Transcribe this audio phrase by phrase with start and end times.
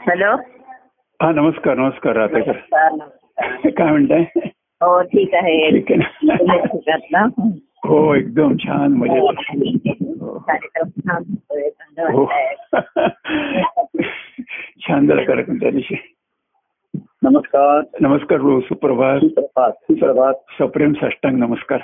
[0.00, 0.36] Hello?
[1.22, 2.52] हा नमस्कार नमस्कार राहतेकर
[3.70, 4.24] काय म्हणताय?
[4.80, 5.78] हो ठीक आहे.
[7.84, 9.22] हो एकदम छान हो, मजेत.
[12.10, 12.22] हो.
[12.22, 14.02] वाटतंय.
[14.80, 16.14] छान झाला कार्यक्रम त्या दिवशी.
[17.22, 17.80] नमस्कार.
[18.00, 19.18] नमस्कार रो सुप्रभात.
[19.18, 20.34] सुप्रभात सुप्रभात.
[20.34, 21.78] सप्रेम साष्टांग नमस्कार.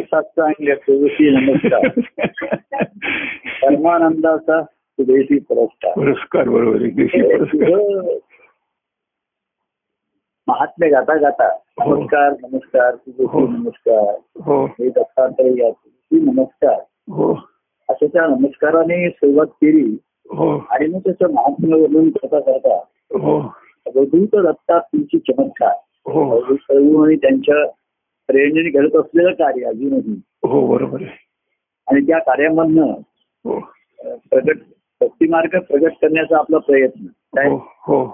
[0.00, 0.52] साष्टांग
[1.30, 1.88] नमस्कार.
[3.62, 4.62] परमानंदाचा
[5.00, 5.92] सुदेशी पुरस्कार.
[5.92, 8.18] पुरस्कार बरोबर पुरस्कार.
[10.46, 11.96] महात्मे गाता गाता हो.
[11.96, 13.46] नमस्कार नमस्कार सुदेशी हो.
[13.46, 14.16] नमस्कार.
[14.40, 14.66] हो.
[14.66, 16.80] हे दत्तात्रय या तुझी नमस्कार.
[17.12, 17.34] हो.
[17.88, 19.96] अशा त्या नमस्काराने सुरुवात केली.
[20.70, 22.78] आणि मग त्याचं महात्म्य वर्णन करता करता
[23.86, 25.74] अवधूत दत्ता तुमची चमत्कार.
[26.30, 27.66] आणि त्यांच्या
[28.26, 30.20] प्रेरणेने घडत असलेलं कार्य अजूनही.
[30.44, 31.26] हो बरोबर आहे.
[31.88, 32.92] आणि त्या कार्यामधनं
[34.30, 34.56] प्रगट
[35.00, 37.06] भक्तिमार्ग प्रगट करण्याचा आपला प्रयत्न.
[37.06, 38.04] काय हो हो.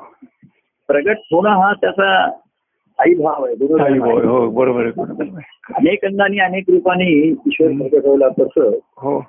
[0.88, 2.24] प्रगट होणं हा त्याचा
[2.98, 4.86] आई भाव आहे बरोबर?
[4.86, 5.38] हो.
[5.75, 7.05] अनेक अंगाने अनेक रूपाने
[7.47, 9.20] ईश्वर प्रगट होला तसं हो.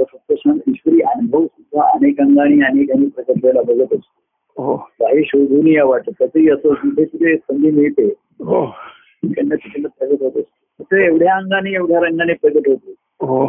[0.00, 4.62] सत्यशान ईश्वरी अनुभव सुद्धा अनेक अंगाने अनेकांनी प्रगट व्हायला बघत असतो.
[4.62, 4.76] हो.
[4.76, 8.04] काही शोधून या वाटत तसंही असं जिथे तिथे संधी मिळते
[8.44, 8.66] हो.
[9.24, 10.82] त्यांना तिकडे प्रगट होत असतो.
[10.82, 12.90] तसं एवढ्या अंगाने एवढ्या रंगाने प्रगट होतो.
[13.26, 13.46] हो.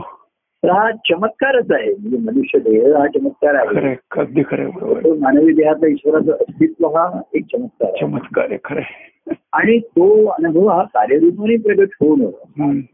[0.64, 1.92] तर हा चमत्कारच आहे.
[1.92, 3.96] म्हणजे मनुष्य देह हा चमत्कार आहे.
[4.18, 4.44] अगदी.
[4.44, 9.34] तो मानवी देहातला ईश्वराचं अस्तित्व हा एक चमत्कार चमत्कार आहे खरंय.
[9.54, 11.90] आणि तो अनुभव हा कार्यरूपाने प्रगट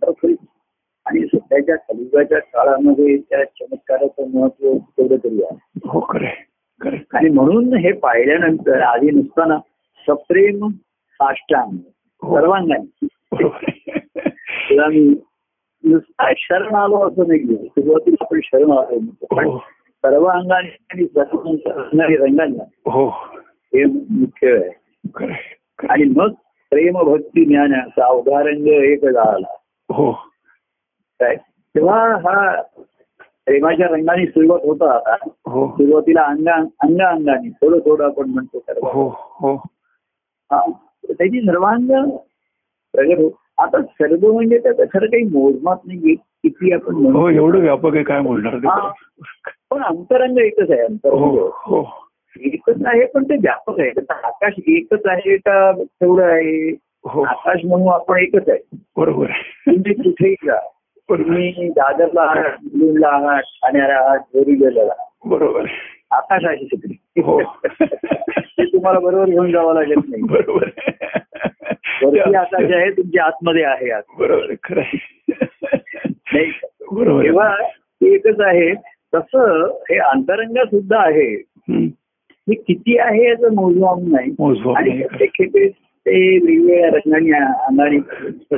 [0.07, 0.35] खरी.
[1.05, 5.57] आणि सध्याच्या कलियुगाच्या काळामध्ये त्या चमत्काराचं महत्त्व तेवढं तरी आहे.
[5.85, 6.97] हो खरंय.
[7.13, 9.57] आणि म्हणून हे पाहिल्यानंतर आधी नुसताना
[10.07, 10.67] सप्रेम
[11.13, 11.77] साष्टांग
[12.21, 12.35] हो.
[12.35, 13.07] सर्वांगाने.
[13.39, 15.13] तुला मी
[15.83, 19.57] नुसता शरण आलो असं नाही सुरुवातीला आपण शरण आलो पण हो.
[20.05, 23.09] सर्व अंगाने आणि अंगाने रंगाने हो.
[23.73, 24.79] हे मुख्य आहे.
[25.89, 26.31] आणि मग
[26.69, 29.55] प्रेम भक्ती ज्ञान असा अवघा रंग एक झाला.
[29.93, 30.11] हो.
[31.19, 31.35] काय?
[31.75, 32.61] तेव्हा हा
[33.45, 35.15] प्रेमाच्या रंगाने सुरुवात होता.
[35.25, 35.71] हो.
[35.71, 39.55] सुरुवातीला अंगा अंगा अंगाने थोडं थोडं आपण म्हणतो सर्व हो हो.
[40.51, 40.71] हा.
[41.09, 42.09] त्याची सर्वांग
[42.93, 43.17] प्रगट
[43.59, 48.21] आता सर्व म्हणजे त्याचं खरं काही मोजमाप नाही किती आपण हो एवढं व्यापक आहे काय
[48.21, 48.53] बोलणार?
[48.53, 48.91] हा.
[49.69, 51.49] पण अंतरंग एकच आहे हो अंतरंग.
[51.53, 51.83] हो
[52.39, 53.91] एकच आहे पण ते व्यापक आहे.
[54.09, 56.69] आकाश एकच आहे का तेवढं आहे?
[57.05, 57.23] हो.
[57.23, 58.77] आकाश म्हणून आपण एकच आहे.
[58.97, 59.25] बरोबर
[59.67, 60.57] तुम्ही कुठेही जा.
[61.09, 65.05] तुम्ही दादरला आहात मुलुंडला आहात ठाण्याला आहात बोरीवलीला आहात.
[65.25, 65.65] बरोबर.
[66.11, 67.21] आकाश आहे तिकडे.
[67.21, 67.41] हो.
[68.59, 70.69] ते तुम्हाला बरोबर घेऊन जावं लागत नाही बरोबर.
[72.03, 74.01] वरती आकाश आहे तुमच्या आतमध्ये आहे आत.
[74.19, 74.97] बरोबर खरंय
[76.33, 76.51] नाही?
[76.91, 77.23] बरोबर.
[77.23, 77.53] तेव्हा
[78.01, 78.73] एकच आहे
[79.15, 81.29] तसं हे अंतरंग सुद्धा आहे.
[81.71, 85.03] हे किती आहे याचं मोजमाप नाही मोजमाप आणि नाही.
[85.03, 85.67] प्रत्येक खेपे
[86.05, 87.31] ते वेगवेगळ्या रंगाने
[87.65, 87.97] अंगाने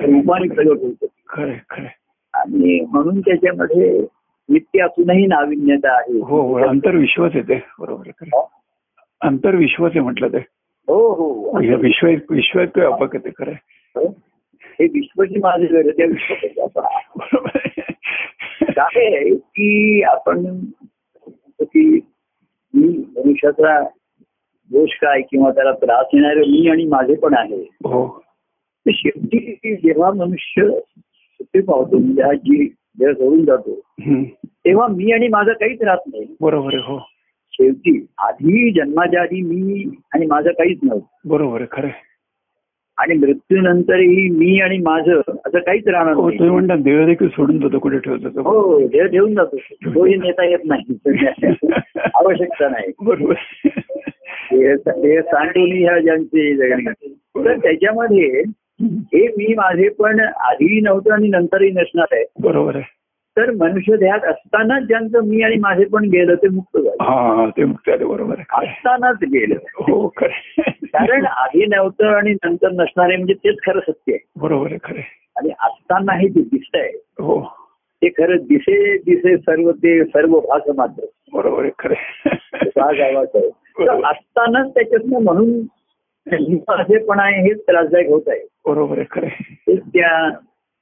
[0.05, 1.51] रूपाने प्रगट होतं
[2.33, 3.89] आणि म्हणून त्याच्यामध्ये
[4.49, 8.09] नित्य असूनही नाविन्यता आहे हो हो अंतर्विश्वास येते बरोबर
[9.21, 10.37] अंतर्विश्वास आहे म्हटलं ते.
[10.87, 11.59] हो हो.
[11.59, 14.07] हे विश्व विश्व व्यापक आहे ते खरं आहे.
[14.61, 14.85] हे.
[14.85, 16.03] विश्वची माझे घर आहे,
[16.77, 17.93] आहे.
[18.61, 20.59] काय आहे की आपण
[21.61, 21.99] की
[22.73, 23.83] मी मनुष्याचा
[24.71, 27.61] दोष काय किंवा त्याला त्रास येणारे मी आणि माझे पण आहे.
[27.61, 28.23] हो.
[28.89, 33.79] शेवटी जेव्हा मनुष्य सुट्टी पावतो म्हणजे हा जी देह सोडून जातो.
[34.45, 36.35] तेव्हा मी आणि माझं काहीच राहत नाही.
[36.41, 36.99] बरोबर हो.
[37.51, 41.29] शेवटी आधी जन्माच्या आधी मी आणि माझं काहीच नव्हतं.
[41.29, 41.87] बरोबर खरं.
[42.97, 46.39] आणि मृत्यूनंतरही मी आणि माझं असं काहीच राहणार हो नाही.
[46.39, 48.41] तुम्ही म्हणता देह देखील सोडून जातो कुठे ठेवतो तो?
[48.41, 49.57] हो देह ठेवून जातो.
[49.85, 50.97] तोही नेता येत नाही.
[52.15, 52.91] आवश्यकता नाही.
[53.01, 53.33] बरोबर.
[55.21, 58.43] सांडून ह्या ज्यांचे जगणे तर त्याच्यामध्ये
[58.81, 62.25] हे मी माझे पण आधीही नव्हतं आणि नंतरही नसणार आहे.
[62.39, 63.00] बरोबर आहे.
[63.37, 67.03] तर मनुष्य देहात असतानाच ज्यांचं मी आणि माझे पण गेलं ते मुक्त झालं.
[67.03, 68.39] हा हा ते मुक्त आले बरोबर.
[68.53, 69.55] असतानाच गेलं.
[69.75, 70.61] हो खरं.
[70.85, 74.19] कारण आधी नव्हतं आणि नंतर नसणारे म्हणजे तेच खरं सत्य आहे.
[74.35, 75.01] बरोबर आहे खरं.
[75.37, 77.39] आणि असतानाही ते दिसत आहे हो.
[78.01, 81.05] ते खरं दिसे दिसे सर्व ते सर्व भास मात्र.
[81.33, 81.93] बरोबर आहे खरं.
[82.75, 83.49] भाग आवाज आहे.
[83.49, 85.59] तर असतानाच त्याच्यातनं म्हणून
[86.69, 88.39] माझेपण आहे हेच त्रासदायक होत आहे.
[88.65, 90.29] बरोबर आहे खरं त्या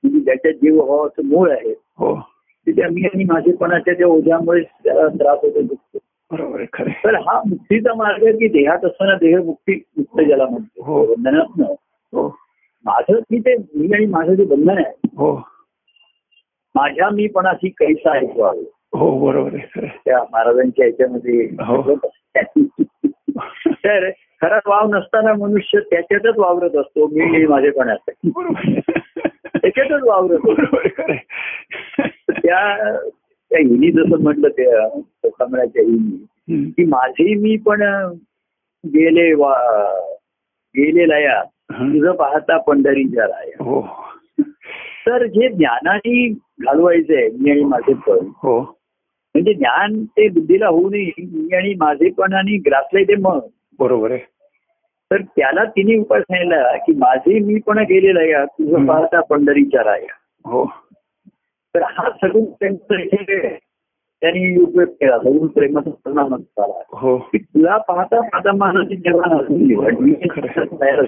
[0.04, 1.74] म्हणजे ज्याच्या जीव भावाचं मूळ आहे.
[1.98, 2.14] हो.
[2.68, 5.98] ते त्या मी आणि माझेपणाच्या त्या ओझ्यामुळे त्याला त्रास होतो दुखतो.
[6.32, 7.04] बरोबर आहे खरं आहे.
[7.04, 11.06] तर हा मुक्तीचा मार्ग आहे की देहात असताना देह मुक्ती मुक्त ज्याला म्हणतो हो.
[11.06, 11.62] बंधनात
[12.14, 12.28] हो
[12.86, 15.34] माझं की ते मी आणि माझं जे बंधन आहे हो
[16.76, 18.64] माझ्या मीपणाची कैसा ऐकवावे
[18.94, 19.88] हो बरोबर आहे आहे.
[20.06, 21.96] त्या महाराजांच्या याच्यामध्ये हो.
[23.86, 24.10] तर
[24.42, 28.80] खरा वाव नसताना मनुष्य त्याच्यातच वावरत असतो मी हे बरोबर
[29.56, 30.48] त्याच्यातच वावरत
[32.50, 32.98] त्या
[33.50, 35.00] त्या हिनी जसं म्हटलं त्या
[35.30, 36.26] कमळाच्या हिनी.
[36.72, 37.82] की माझे मी पण
[38.86, 39.54] गेले वा
[40.78, 41.90] गेले लया हं.
[41.90, 43.64] तुझं पाहता पंढरीच्या राया.
[43.64, 43.88] हो.
[45.08, 46.30] तर जे ज्ञानाने
[46.60, 48.18] घालवायचंय मी आणि माझे पण.
[48.38, 48.62] हो.
[49.36, 53.40] म्हणजे ज्ञान ते बुद्धीला होऊ नये मी आणि माझेपणाने ग्रासलंय ते मग.
[53.80, 54.20] बरोबर आहे.
[55.12, 58.86] तर त्याला तिने उपाय सांगितला की माझे मी पण गेलेला या तुझं.
[58.86, 60.14] पाहता पंढरीच्या राया.
[60.50, 60.66] हो.
[61.76, 62.96] तर हा सगुण त्यांचं
[64.22, 65.18] त्यांनी उपयोग केला.
[65.18, 66.84] सगुण प्रेमाचा परिणाम झाला.
[66.90, 67.30] हो.
[67.36, 71.04] तुला पाहता पाहता माझं जवान असून खरं.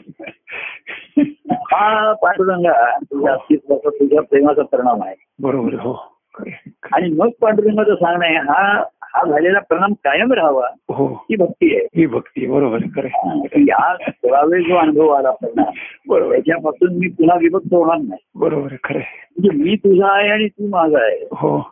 [1.52, 5.16] हा पांडुरंगा तुझ्या अस्तित्वाचा तुझ्या प्रेमाचा परिणाम आहे.
[5.40, 6.11] बरोबर हो.
[6.94, 11.08] आणि मग पांडुरंगाचं सांगणं आहे हा हा झालेला परिणाम कायम राहावा हो.
[11.08, 11.88] ही भक्ती आहे.
[11.96, 12.80] ही भक्ती बरोबर
[13.56, 15.66] या सोळावे जो अनुभव आला परिणाम
[16.08, 16.34] बरोबर.
[16.34, 18.26] आहे, त्याच्यापासून मी पुन्हा विभक्त होणार नाही.
[18.36, 19.00] बरोबर खरं.
[19.00, 21.28] म्हणजे मी तुझा आहे आणि तू माझा आहे.
[21.32, 21.72] हो.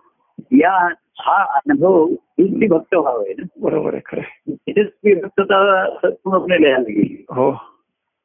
[0.52, 0.88] या
[1.20, 3.44] हा अनुभव ती भक्त व्हावं आहे ना.
[3.62, 4.54] बरोबर आहे खरं.
[4.54, 7.26] तिथेच ती भक्तता पूर्णपणे लिहायला गेली.
[7.30, 7.52] हो.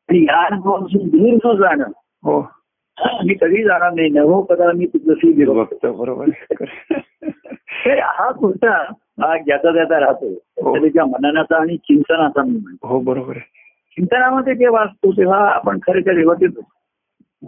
[0.08, 1.84] आणि या अनुभवापासून दूर न जाणं
[2.22, 2.40] हो.
[2.98, 4.08] मी कधी जाणार नाही.
[4.08, 7.00] नवो कदा मी तुझी बघतो बरोबर खरं.
[8.00, 8.70] हा पुढचा
[9.22, 10.28] हा ज्याचा त्याचा राहतो.
[10.62, 10.76] हो.
[10.78, 12.88] त्याच्या मननाचा आणि चिंतनाचा मी म्हणतो.
[12.88, 13.38] हो बरोबर
[13.96, 16.48] चिंतनामध्ये जेव्हा असतो तेव्हा आपण खरेच्या देवातीत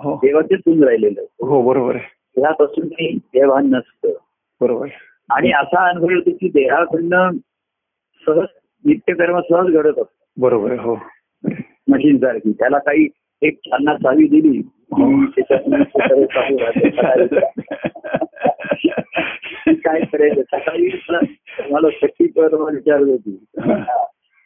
[0.02, 0.16] हो.
[0.16, 1.46] देवातीतून राहिलेलो असतो.
[1.46, 4.12] हो बरोबर तेव्हापासून काही देवान नसतं.
[4.60, 4.88] बरोबर
[5.30, 7.30] आणि असा अनुभव येतो की देहाकडनं
[8.26, 8.46] सहज
[8.84, 10.10] नित्यकर्म सहज घडत असतो.
[10.36, 10.94] बरोबर हो.
[11.88, 13.08] मशीन सारखी त्याला काही
[13.42, 14.62] एक चालना चावी दिली
[19.76, 20.90] काय करायचं सकाळी
[21.70, 23.36] मला सखी परवा विचारत होती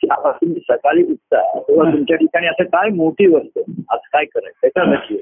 [0.03, 3.61] तुम्ही सकाळी उठता तेव्हा तुमच्या ठिकाणी असं काय मोठी असतं
[3.91, 5.17] आज काय करायचं नक्की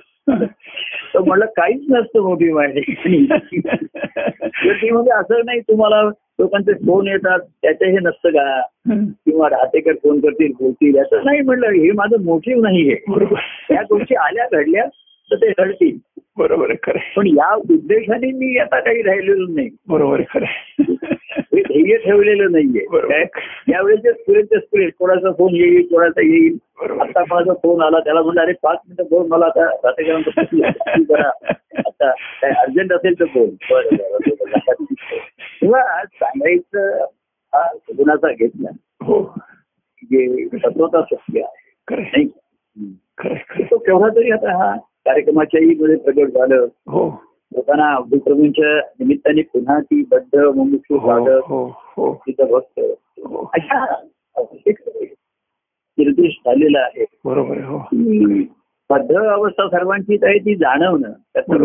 [1.15, 6.03] तर म्हणलं काहीच नसतं मोठी माझ्या ठिकाणी तर ती म्हणजे असं नाही तुम्हाला
[6.39, 8.61] लोकांचे फोन येतात त्याचं हे नसतं का
[9.25, 11.41] किंवा राहतेकर फोन करतील बोलतील याचं नाही.
[11.41, 14.85] म्हणलं हे माझं मोटिव्ह नाहीये बरोबर या गोष्टी आल्या घडल्या
[15.31, 15.97] तर ते घडतील
[16.39, 16.99] बरोबर खरं.
[17.17, 20.47] पण या उद्देशाने मी आता काही राहिलेलो नाही बरोबर खरं.
[21.55, 23.25] हे ध्येय ठेवलेलं नाहीये
[23.73, 26.57] यावेळेचे स्फुरेचे स्फुरे कोणाचा फोन येईल कोणाचा येईल.
[27.01, 31.29] आता माझा फोन आला त्याला म्हणलं अरे पाच मिनिटं फोन मला आता करा
[31.79, 33.49] आता काय अर्जंट असेल तर फोन.
[35.63, 37.05] तेव्हा सांगायचं
[37.53, 37.63] हा
[37.99, 38.69] गुणाचा घेतला
[39.05, 39.23] हो
[40.03, 42.03] जे तत्वता सत्य आहे खरं.
[42.03, 42.27] नाही.
[43.65, 44.77] तो केव्हा तरी आता हा
[45.09, 46.67] कार्यक्रमाच्याही मध्ये प्रगट झालं.
[46.87, 47.25] हो.
[47.55, 51.09] लोकांना अब्दुप्रभूंच्या निमित्ताने पुन्हा ती बद्ध मुमुक्षु हो
[51.41, 52.15] हो हो.
[52.15, 52.81] तिथं भक्त
[53.55, 54.03] अशा
[55.99, 57.05] निर्देश झालेला आहे.
[57.25, 57.79] बरोबर हो.
[58.91, 61.13] बद्ध अवस्था सर्वांचीच आहे ती जाणवणं.
[61.13, 61.57] त्यातनं.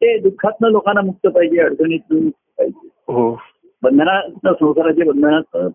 [0.00, 2.88] ते दुःखातनं लोकांना मुक्त पाहिजे अडचणीतून पाहिजे.
[2.92, 3.40] हो.
[3.82, 4.28] बंधनात
[4.60, 5.70] संसाराच्या बंधनात.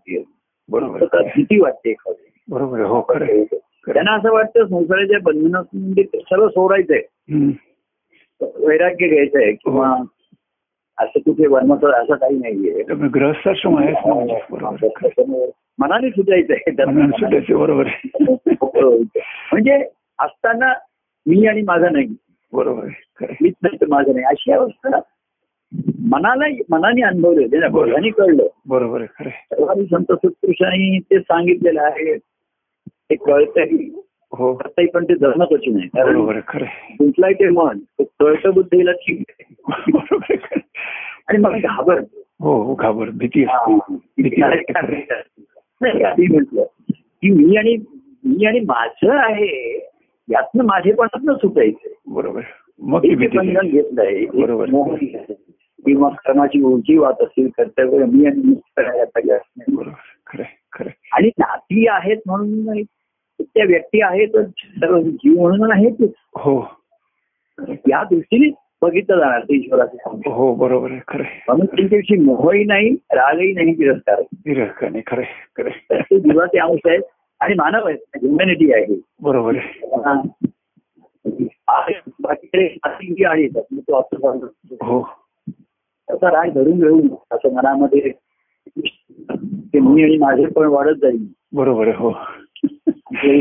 [1.35, 1.93] भीती वाटते.
[2.49, 3.25] बरोबर हो खरं.
[3.87, 7.01] त्यांना असं वाटतं संसाराच्या बंधनात म्हणजे सर्व सोडायचंय.
[8.41, 10.05] वैराग्य घ्यायचंय किंवा हो.
[10.97, 12.83] असं कुठे वर्माचं असं काही नाहीये.
[12.83, 13.19] ना म्हणजे
[15.79, 17.55] मनाने सुटायचंय.
[17.55, 17.87] बरोबर
[19.51, 19.85] म्हणजे
[20.19, 20.73] असताना
[21.27, 22.07] मी आणि माझं नाही.
[22.53, 22.87] बरोबर.
[23.41, 24.25] मीच नाही तर माझं नाही.
[24.25, 24.99] अशी अवस्था
[26.09, 28.09] मनाला मनाने अनुभवले.
[28.09, 28.47] कळलं.
[28.67, 29.05] बरोबर
[29.83, 32.17] संत सत्पुरुषांनी ते सांगितलेलं आहे.
[33.11, 33.95] ते कळतंही
[34.33, 34.53] हो
[34.93, 36.65] पण ते धरणं कशी नाही बरोबर खरं.
[36.91, 40.59] गुंतलाय ते मन कळतं बुद्धीला ठीक आहे.
[41.27, 41.99] आणि मला घाबर
[42.39, 43.45] हो हो घाबर भीती.
[44.17, 44.41] भीती.
[45.81, 47.77] नाही आधी म्हटलं की मी आणि
[48.25, 49.77] मी आणि माझं आहे
[50.29, 52.41] यातनं माझेपणातनं सुटायचंय बरोबर.
[52.79, 54.95] मग हे घेतलंय बरोबर.
[55.85, 58.53] किंवा कर्माची उंची वाट असेल कर्तव्य मी आणि
[60.27, 60.89] खरं.
[61.13, 62.81] आणि नाती आहेत म्हणून.
[63.43, 64.37] त्या व्यक्ती आहेत
[64.97, 66.59] जीव म्हणून आहेतच हो
[67.89, 68.49] या दृष्टीने
[68.81, 71.39] बघितलं जाणार ते ईश्वराचे हो बरोबर आहे खरं आहे.
[71.47, 74.25] म्हणून त्यांच्याविषयी मोहही नाही रागही नाही तिरस्कार आहे.
[74.45, 76.01] विरह नाही खरं आहे, खरं आहे.
[76.01, 77.01] ते जीवाचे अंश आहेत
[77.41, 79.85] आणि मानव आहेत ह्युमॅनिटी आहे बरोबर आहे.
[81.67, 81.93] आहे.
[82.21, 84.37] बाकीकडे मग तो असं.
[84.83, 85.01] हो
[86.07, 88.11] त्याचा राग धरून घेऊन असं मनामध्ये
[89.73, 92.09] ते मी आणि माझे पण वाढत जाईल बरोबर आहे हो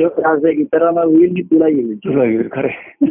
[0.09, 1.99] त्रास आहे इतरांना होईल मी तुला येईल.
[1.99, 3.05] तुला येईल खरं.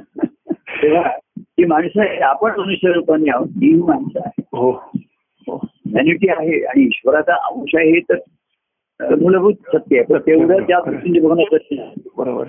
[0.84, 4.72] तेव्हा ही माणसं आहे आपण मनुष्य रूपाने आहोत ही माणसं आहे हो.
[4.72, 5.56] हो.
[5.56, 10.04] ह्युमॅनिटी आहे आणि ईश्वराचा अंश आहे हे तर मूलभूत सत्य आहे.
[10.04, 11.94] पण तेवढं त्या दृष्टीने बघणं आहे.
[12.18, 12.46] बरोबर.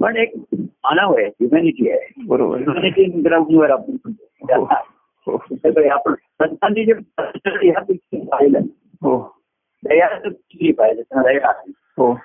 [0.00, 2.12] पण एक मानव आहे ह्युमॅनिटी आहे.
[2.26, 2.56] बरोबर.
[2.56, 3.96] ह्युमॅनिटी ग्राउंडवर आपण.
[4.42, 4.64] हो
[5.26, 5.44] हो.
[5.90, 7.80] आपण संतांनी जे ह्या
[8.12, 8.58] पाहिलं
[9.02, 9.36] हो.
[9.84, 10.08] दया
[10.72, 12.18] पाहिलं त्यांना दया हो.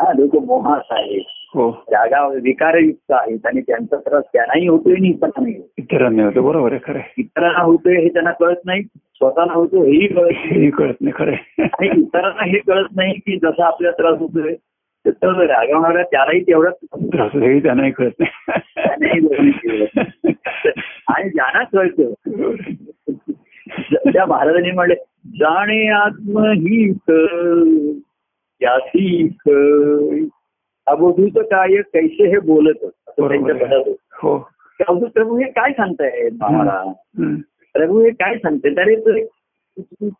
[0.00, 5.42] हा लोक मोहास आहेत हो रागा विकारयुक्त आहेत आणि त्यांचा त्रास त्यांनाही होतोय आणि इतरांना
[5.42, 5.66] नाही होत.
[5.78, 7.00] इतरांनी होतं बरोबर आहे खरं.
[7.18, 11.62] इतरांना होतोय हे त्यांना कळत नाही स्वतःला होतो हेही कळत नाही कळत नाही खरं.
[11.62, 14.54] आणि इतरांना हे कळत नाही की जसा आपल्याला त्रास होतोय
[15.04, 19.20] तर रागवणाऱ्या त्यालाही तेवढाच त्रास होतो हेही त्यांनाही कळत नाही
[21.08, 22.12] आणि ज्यांना कळतं.
[24.12, 24.94] त्या महाराजांनी म्हणले
[25.38, 27.10] जाणे आत्महित
[28.60, 29.48] यासीक
[30.86, 33.76] अवधूत काय कैसे हे बोलत असं त्यांच्या आहे.
[33.76, 33.92] होतं.
[34.22, 34.36] हो.
[34.80, 36.82] अवधूत प्रभू हे काय सांगताय आम्हाला.
[37.74, 39.18] प्रभू हे काय सांगते अरे तू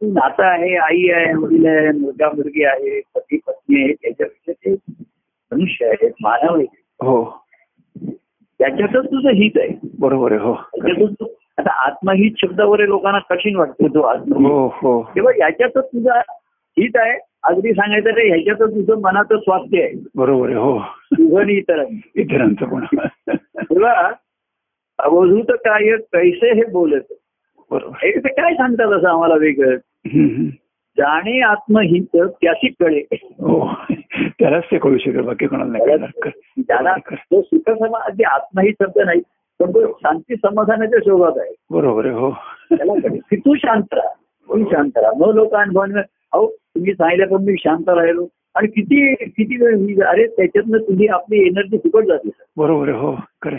[0.02, 4.74] नातं आहे आई आहे वडील आहे मुलगा मुलगी आहे पती पत्नी आहे त्याच्यापेक्षा ते
[5.52, 7.24] मनुष्य आहेत मानव आहेत हो.
[8.60, 9.68] त्याच्यातच तुझं हित आहे.
[9.98, 10.54] बरोबर आहे हो.
[10.54, 11.26] त्याच्यातच
[11.58, 14.46] आता आत्महित शब्दावर लोकांना कठीण वाटतो तो आत्महित.
[14.46, 15.02] हो हो.
[15.14, 16.18] तेव्हा याच्यातच तुझा
[16.76, 19.92] हित आहे अगदी सांगायचं रे ह्याच्यातच तुझं मनाचं स्वास्थ्य आहे.
[20.14, 20.80] बरोबर आहे हो.
[21.12, 21.52] तुझं आणि
[22.14, 22.66] इतरांचं.
[22.66, 22.84] पण.
[23.62, 24.10] तुला
[24.98, 27.00] अवधूत काय कैसे हे बोलत
[27.70, 27.94] बरोबर.
[27.96, 29.76] हे ते काय सांगतात असं आम्हाला वेगळं.
[30.98, 33.02] जाणे आत्महित त्याची कळे.
[33.12, 33.70] हो
[34.18, 36.10] त्यालाच ते कळू शकेल बाकी कोणाला नाही.
[36.62, 36.96] त्याला.
[37.14, 39.20] तो सुख समाज अगदी आत्महित शब्द नाही
[39.60, 41.54] पण तो शांती समाधानाच्या शोधात आहे.
[41.70, 42.30] बरोबर आहे हो.
[42.72, 42.92] त्याला
[43.32, 44.12] तू शांत राहा.
[44.48, 45.12] तू शांत राहा?
[45.18, 45.82] न लोक अनुभव
[46.32, 51.06] अहो तुम्ही सांगितलं पण मी शांत राहिलो आणि किती किती वेळ मी अरे त्याच्यातनं तुझी
[51.06, 53.56] आपली एनर्जी फुकट जाते बरोबर हो खरं.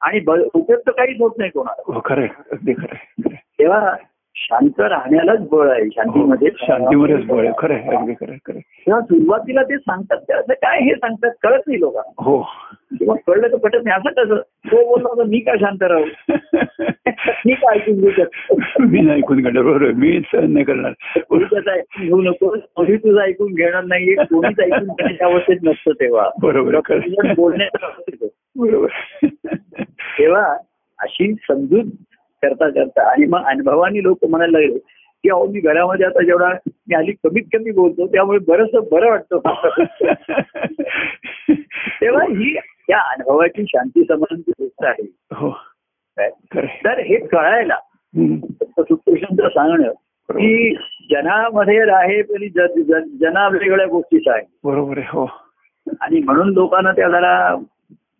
[0.00, 0.20] आणि
[0.54, 2.26] उपयोग तर काहीच होत नाही कोणाला हो खरं.
[2.52, 3.28] अगदी खरं.
[3.58, 3.94] तेव्हा
[4.36, 7.76] शांत राहण्यालाच बळ आहे शांतीमध्ये हो, शांतीमध्येच बळ आहे खरं
[8.14, 8.58] खरं खरं.
[8.58, 12.36] तेव्हा सुरुवातीला ते सांगतात ते असं काय हे सांगतात कळत नाही लोकांना हो
[12.98, 13.96] किंवा कळलं तर पटत नाही.
[13.96, 14.40] असं कसं?
[14.40, 16.04] तो बोलला होता मी काय शांत राहू?
[17.46, 18.56] मी काय ऐकून घेऊ शकतो?
[18.80, 19.62] मी नाही ऐकून घेणार.
[19.62, 19.92] बरोबर.
[19.92, 21.20] मी सहन नाही करणार.
[21.28, 22.56] कोणी त्याचं ऐकून घेऊ नको.
[22.76, 24.14] कोणी तुझं ऐकून घेणार नाहीये.
[24.14, 26.30] कोणीच ऐकून घेण्याच्या अवस्थेत नसतं तेव्हा.
[26.42, 26.98] बरोबर
[27.36, 28.28] बोलण्याच्या अवस्थेत असतो.
[28.56, 28.88] बरोबर
[30.18, 30.56] तेव्हा
[30.98, 31.84] अशी समजूत
[32.42, 34.78] करता करता आणि मग अनुभवानी लोक म्हणायला लागले
[35.22, 39.38] की अहो मी घरामध्ये आता जेवढा मी हल्ली कमीत कमी बोलतो त्यामुळे बरंच बरं वाटतं.
[42.00, 42.56] तेव्हा ही
[42.88, 45.02] त्या अनुभवाची शांती समाधानची गोष्ट आहे.
[45.32, 45.58] हो.
[46.18, 46.80] आहे.
[46.84, 48.36] तर हे कळायला हम्म.
[48.82, 49.92] सुकृष्णांचं सांगणं
[50.30, 50.74] की
[51.10, 54.42] जनामध्ये तरी ज- ज- जना वेगवेगळ्या गोष्टी आहे.
[54.64, 55.30] बरोबर आहे हो.
[56.00, 57.56] आणि म्हणून लोकांना त्या जरा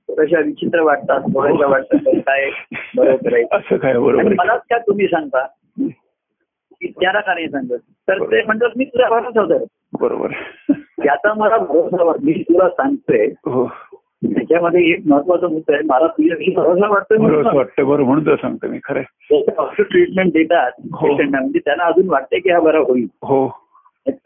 [0.09, 2.51] थोड्याशा विचित्र वाटतात थोड्याशा वाटतात काय
[2.97, 3.43] बरोबर आहे.
[3.53, 4.29] असं काय बरोबर आहे.
[4.29, 5.47] मलाच काय तुम्ही सांगता
[6.81, 7.79] की त्याला का नाही सांगत?
[8.09, 9.65] तर ते म्हणतात मी तुझा भरोसा
[10.01, 10.27] बरोबर.
[10.31, 10.73] आहे.
[10.73, 13.65] त्याचा मला भरोसा मी तुला सांगतोय हो.
[14.23, 18.35] त्याच्यामध्ये एक महत्त्वाचा मुद्दा आहे मला तुझ्याविषयी भरोसा वाटतोय बरोबर म्हणून वाटतं बरं म्हणून तर
[18.35, 21.07] सांगतो मी खरं डॉक्टर ट्रीटमेंट देतात हो.
[21.07, 23.45] पेशंटना म्हणजे त्यांना अजून वाटतंय की हा बरा होईल हो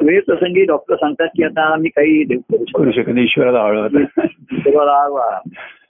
[0.02, 3.97] वेळ प्रसंगी डॉक्टर सांगतात की आता आम्ही काही करू शकतो ईश्वराला आवडत
[4.64, 5.38] तेव्हा वा.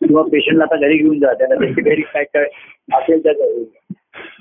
[0.05, 2.45] किंवा पेशंटला आता घरी घेऊन जा त्याला त्याची घरी काय काय
[2.93, 3.23] असेल.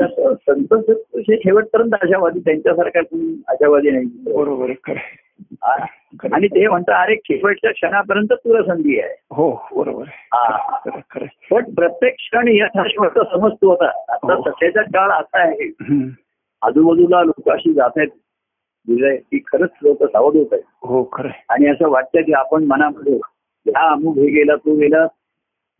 [0.02, 0.74] तसं संत
[1.18, 3.00] हे शेवटपर्यंत आशावादी त्यांच्यासारखा
[3.48, 4.94] आशावादी नाही बरोबर खरं.
[4.94, 5.27] हा.
[5.64, 10.78] आणि ते म्हणतात अरे शेवटच्या क्षणापर्यंत तुला संधी आहे हो बरोबर हा.
[11.52, 14.42] पण प्रत्येक क्षण यथाश्वास समजतो होता आता हो.
[14.42, 15.70] सध्याचा काळ असा आहे.
[16.62, 18.10] आजूबाजूला लोक अशी जात आहेत
[18.88, 21.30] विजय की खरंच लोक सावध होत आहेत हो खरं.
[21.50, 25.06] आणि असं वाटतं की आपण मनामध्ये ह्या अमुक हे गेला तो गेला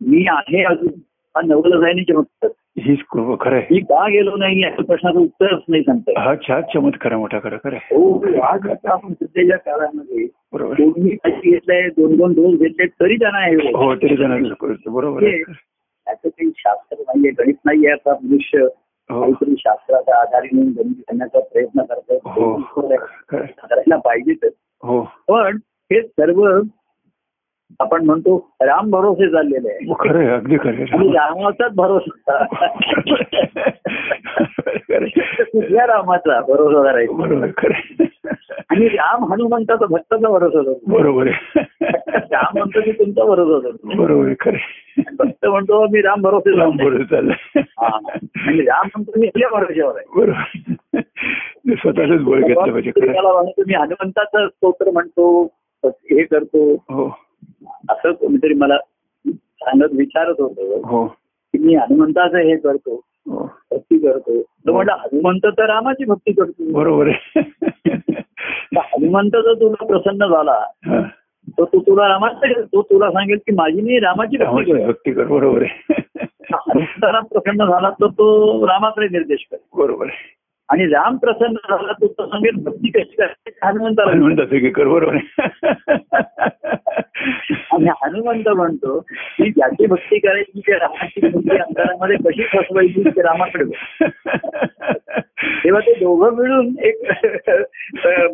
[0.00, 0.92] मी आहे अजून
[1.34, 5.62] हा नवल जायनी चमत्कार हीच कृपा खरं आहे मी का गेलो नाही या प्रश्नाचं उत्तरच
[5.68, 7.94] नाही सांगता हा छान चमत्कार आहे मोठा खरं खरं आहे.
[7.94, 10.26] हो आज आता आपण सध्याच्या काळामध्ये
[10.74, 13.78] दोन्ही पैसे घेतले दोन दोन डोस घेतले तरी त्यांना हे होतं.
[13.78, 18.66] हो तरी त्यांना करतो बरोबर आहे हे त्याचं काही शास्त्र नाहीये गणित नाहीये आता मनुष्य.
[19.10, 19.20] हो.
[19.20, 22.96] काहीतरी शास्त्राच्या आधारे म्हणून गणित करण्याचा प्रयत्न हो करतोय
[23.28, 23.52] खरं आहे.
[23.62, 24.44] करायला पाहिजेच
[24.82, 25.00] हो.
[25.28, 25.56] पण
[25.90, 26.44] हे सर्व
[27.80, 29.88] आपण म्हणतो राम भरोसे चाललेले आहे.
[29.88, 31.12] हो, खरं आहे अगदी खरं.
[31.12, 32.44] रामाचाच भरोसा.
[35.42, 37.92] कुठल्या रामाचा भरोसा करायचा.
[38.70, 41.60] आणि राम हनुमंताचा भक्ताचा भरोसा धरतो बरोबर आहे.
[42.16, 46.70] राम म्हणतो की तुमचा भरोसा धरतो बरोबर आहे खरं भक्त म्हणतो मी राम भरोसे राम.
[46.76, 47.98] बरोबर चाललंय हा.
[48.46, 50.20] आणि राम म्हणतो मी तुझ्या भरोशावर आहे.
[50.20, 51.00] बरोबर
[51.74, 52.92] स्वतःच बळ घेतलं पाहिजे
[53.66, 55.48] मी हनुमंताचं स्तोत्र म्हणतो
[55.84, 56.72] हे करतो.
[56.74, 57.18] हो.
[57.90, 58.76] असं कोणीतरी मला
[59.36, 60.80] सांगत विचारत होतं.
[60.84, 61.06] हो.
[61.52, 63.50] की मी हनुमंताचं हे करतो हो.
[63.70, 64.42] भक्ती करतो.
[64.42, 66.72] तर म्हटलं हनुमंत तर रामाची भक्ती करतो.
[66.72, 67.08] बरोबर
[68.76, 70.64] हनुमंत जर तुला प्रसन्न झाला.
[70.86, 71.02] हा.
[71.58, 74.36] तर तो तुला रामाचा तो तुला सांगेल की माझी मी रामाची
[74.86, 75.94] भक्ती कर बरोबर आहे.
[77.22, 79.82] प्रसन्न झाला तर तो रामाकडे निर्देश करेल.
[79.82, 80.37] बरोबर आहे.
[80.68, 85.14] आणि राम प्रसन्न झाला तो सांगेल भक्ती कशी करायची हनुमंताला हनुमंताचं की कर बरोबर
[87.72, 93.64] आणि हनुमंत म्हणतो की ज्याची भक्ती करायची ते रामाची भक्ती अंतरामध्ये कशी फसवायची ते रामाकडे.
[95.64, 97.02] तेव्हा ते दोघं मिळून एक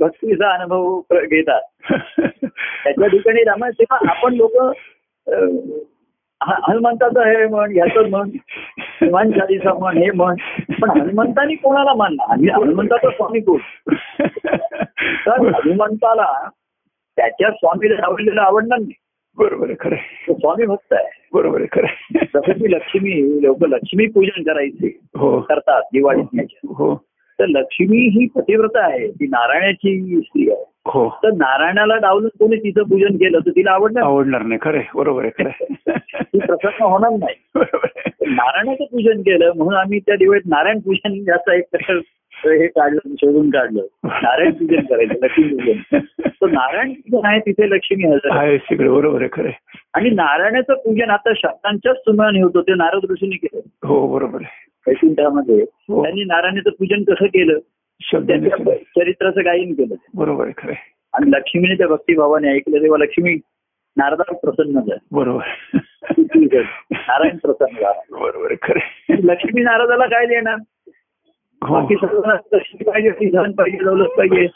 [0.01, 1.63] भक्तीचा अनुभव घेतात.
[2.85, 4.53] त्याच्या ठिकाणी रामा तेव्हा आपण लोक
[6.47, 8.31] हनुमंताचं हे म्हण ह्याचं म्हण
[8.79, 10.37] हनुमान चालीसा म्हण हे म्हण.
[10.83, 12.33] पण हनुमंतानी कोणाला मानला?
[12.33, 13.59] आणि हनुमंताचा स्वामी कोण?
[15.27, 16.49] तर हनुमंताला
[17.17, 18.93] त्याच्या स्वामीला आवडलेलं आवडणार नाही.
[19.39, 19.97] बरोबर खरं
[20.33, 21.29] स्वामी भक्त आहे.
[21.33, 22.19] बरोबर खरं.
[22.35, 25.41] जसं की लक्ष्मी लोक लक्ष्मी पूजन करायचे हो.
[25.41, 26.75] करतात दिवाळीत याच्या.
[26.75, 26.97] हो.
[27.41, 30.74] तर लक्ष्मी ही पतिव्रता आहे ती नारायणाची स्त्री आहे.
[31.23, 34.59] तर नारायणाला डावलून कोणी तिचं पूजन केलं तर तिला आवडणार आवडणार नाही.
[34.63, 34.81] खरं.
[34.95, 35.45] बरोबर आहे.
[36.23, 37.35] ती प्रसन्न होणार नाही.
[38.27, 41.65] नारायणाचं पूजन केलं म्हणून आम्ही त्या दिवाळीत नारायण पूजन याचं एक
[42.47, 43.83] हे काढलं शोधून काढलं.
[44.05, 45.99] नारायण पूजन करायचं लक्ष्मी पूजन.
[46.27, 48.57] तर नारायण पूजन आहे तिथे लक्ष्मी हजर.
[48.91, 49.29] बरोबर आहे.
[49.33, 49.51] खरं.
[49.95, 53.89] आणि नारायणाचं पूजन आता शब्दांच्याच सुमाने होतं ते नारद ऋषीने केलं.
[53.89, 54.71] हो बरोबर आहे.
[54.87, 55.65] वैकुंठामध्ये.
[55.89, 56.03] हो.
[56.03, 57.59] त्यांनी नारायणाचं पूजन कसं केलं?
[58.03, 59.95] चरित्राचं गायन केलं.
[60.15, 60.73] बरोबर खरं.
[61.13, 63.35] आणि लक्ष्मीने त्या भक्तिभावाने ऐकलं तेव्हा लक्ष्मी
[63.97, 65.07] नारदावर प्रसन्न झाली.
[65.13, 65.79] बरोबर.
[66.19, 66.47] झाली.
[66.91, 68.01] नारायण प्रसन्न झाला.
[68.11, 69.15] बरोबर खरं.
[69.25, 70.57] लक्ष्मी नारदाला काय देणार?
[71.63, 71.75] हो.
[71.75, 74.47] बाकी सगळं लक्ष्मी पाहिजे श्रीधन पाहिजे दौलत पाहिजे.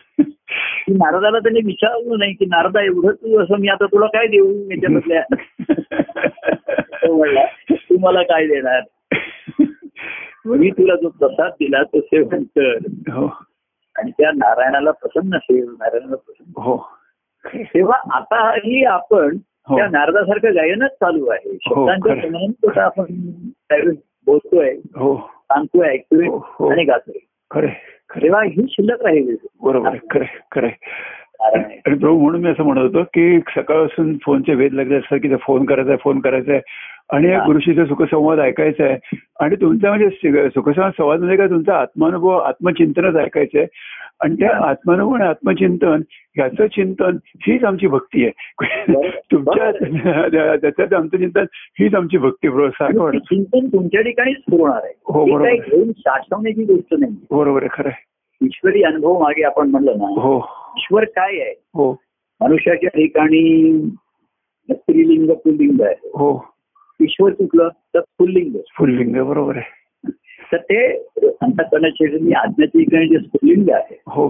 [0.89, 5.23] नारदाला त्यांनी विचारलं नाही की नारदा एवढं तू असं मी आता तुला काय देऊ याच्यामधल्या?
[6.81, 8.81] तो म्हणला तू मला काय देणार?
[10.49, 13.27] मी तुला जो प्रसाद दिला तो सेवन कर हो
[13.97, 16.77] आणि त्या नारायणाला प्रसन्न ठेव नारायणाला प्रसन्न हो.
[17.45, 19.37] तेव्हा आताही आपण
[19.69, 19.77] हो.
[19.77, 22.15] त्या नारदासारखं गायनच चालू आहे शब्दांच्या.
[22.15, 23.15] प्रमाणात सुद्धा आपण
[24.27, 26.71] बोलतोय हो सांगतोय ऐकतोय हो, हो.
[26.71, 27.19] आणि गातोय
[27.51, 27.69] खरं.
[28.15, 30.25] तेव्हा ही शिल्लक राहिली बरोबर खरं.
[30.53, 30.69] खरं
[31.85, 35.91] प्रभू म्हणून मी असं म्हणत होतो की सकाळपासून फोनचे वेध लागले असतात की फोन करायचा
[35.91, 36.61] आहे फोन करायचा आहे
[37.13, 37.39] आणि या.
[37.47, 39.17] गुरुशीचा सुखसंवाद ऐकायचा आहे.
[39.41, 40.09] आणि तुमचा म्हणजे
[40.49, 41.49] सुखसंवाद संवाद म्हणजे काय?
[41.49, 43.67] तुमचा आत्मानुभव आत्मचिंतनच ऐकायचं आहे
[44.21, 46.01] आणि त्या आत्मानुभव आणि आत्मचिंतन
[46.37, 48.63] ह्याचं चिंतन हीच आमची भक्ती आहे.
[49.33, 49.71] तुमच्या
[50.57, 51.45] त्याच्यात आमचं चिंतन
[51.81, 54.95] हीच आमची भक्ती बरोबर चिंतन तुमच्या ठिकाणीच पुरवणार आहे.
[55.07, 55.91] हो, बरोबर.
[55.99, 57.13] साठवण्याची गोष्ट नाही.
[57.31, 58.05] बरोबर आहे खरं आहे.
[58.47, 60.37] ईश्वरी अनुभव मागे आपण म्हणलं ना हो.
[60.77, 61.55] ईश्वर काय आहे?
[61.75, 61.93] हो.
[62.41, 63.73] मनुष्याच्या ठिकाणी
[64.71, 66.09] स्त्रीलिंग पुल्लिंग आहे.
[66.09, 66.58] हो.
[67.01, 68.55] ईश्वर कुठलं तर फुल्लिंग
[69.15, 69.77] आहे, बरोबर आहे
[70.53, 70.87] तर ते
[71.41, 74.29] अंतकरणाच्या ठिकाणी आज्ञाच्या ठिकाणी जे स्फुल्लिंग आहे हो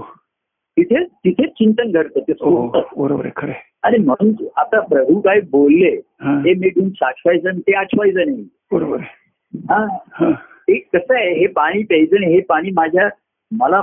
[0.77, 2.67] तिथे तिथे चिंतन घडतं ते हो.
[2.97, 3.53] बरोबर आहे खरं.
[3.83, 5.89] आणि म्हणून आता प्रभू काय बोलले
[6.21, 6.39] हा.
[6.39, 9.01] ते मी घेऊन साठवायचं ते आठवायचं नाही बरोबर
[9.53, 10.31] हा हा.
[10.69, 13.09] ते कसं आहे हे पाणी प्यायचं नाही हे पाणी माझ्या
[13.53, 13.81] मला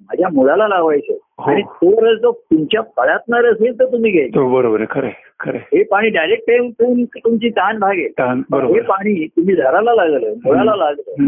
[0.00, 1.12] माझ्या मुलाला लावायचं.
[1.12, 1.50] हो.
[1.50, 5.08] आणि तो रस जो तुमच्या फळातणार असेल तर तुम्ही घ्यायचं तो बरोबर आहे खरं
[5.40, 5.56] खरं.
[5.56, 6.50] हे पाणी डायरेक्ट
[7.24, 8.12] तुमची तहान भागेल.
[8.12, 8.80] ताण हे.
[8.80, 11.26] पाणी तुम्ही झाडाला लागलं मुळाला लागलं.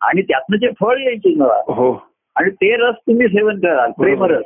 [0.00, 2.06] आणि त्यातनं जे फळ यायचे मला हो.
[2.36, 4.42] आणि ते रस तुम्ही सेवन कराल प्रेमरस.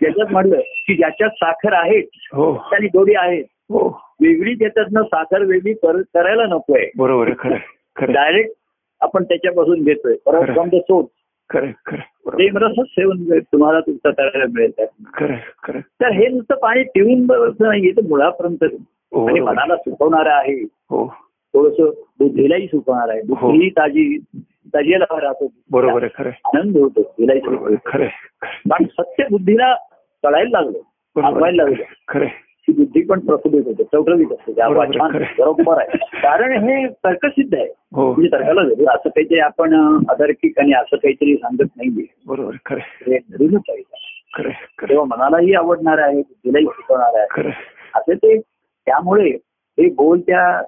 [0.00, 2.52] त्याच्यात म्हणलं की ज्याच्यात साखर आहे हो.
[2.54, 3.40] आणि गोडी आहे.
[3.40, 4.00] हो.
[4.20, 6.84] वेगळी त्याच्यातनं साखर वेगळी कर- करायला नकोय.
[6.96, 7.28] बरोबर
[8.12, 8.50] डायरेक्ट
[9.00, 10.14] आपण त्याच्यापासून घेतोय.
[10.26, 11.08] परत फ्रॉम द सोर्स
[11.52, 12.30] खरं खरं.
[12.30, 14.70] प्रेमरसच सेवन मिळेल, तुम्हाला तुमचं करायला मिळेल.
[15.14, 15.80] खरं.
[15.80, 17.26] तर हे नुसतं पाणी पिऊन
[17.60, 19.52] नाहीये तर मुळापर्यंत हो, आणि बरोबर.
[19.52, 21.14] मनाला सुकवणारं आहे हो
[21.54, 21.76] थोडस
[22.18, 24.18] बुद्धीलाही सुकवणार आहे बुद्धीही ताजी
[24.74, 26.30] ताजेला राहतो बरोबर आहे खरं.
[26.44, 27.14] आनंद होतो.
[27.30, 27.40] आहे
[27.86, 28.06] खरं.
[28.42, 29.74] कारण सत्य बुद्धीला
[30.22, 30.78] कळायला लागलं
[31.56, 32.26] लागलं खरं
[32.68, 37.74] की बुद्धी पण प्रफुल्लित होते चौटवीत असते बरोबर आहे, कारण हे तर्कसिद्ध आहे.
[37.92, 38.14] हो.
[38.14, 42.06] म्हणजे तर्काला जरूर असं काहीतरी आपण अं, अतार्किक आणि असं काहीतरी सांगत नाहीये.
[42.26, 42.80] बरोबर खरं
[44.34, 47.26] खरं तेव्हा मनालाही आवडणार आहे बुद्धीलाही शिकवणार आहे.
[47.94, 48.40] असे ते
[48.86, 49.30] त्यामुळे
[49.78, 50.58] हे बोल त्या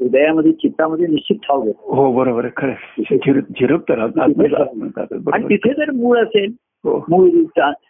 [0.00, 1.94] हृदयामध्ये चित्तामध्ये निश्चित ठाव घेतो.
[1.94, 3.16] हो बरोबर आहे खरं आहे.
[3.16, 5.06] झिर- झिरपतं राहतं, आत्म्याला म्हणतात.
[5.32, 5.44] आणि.
[5.44, 6.52] तिथे जर मूळ असेल
[6.84, 7.30] मूळ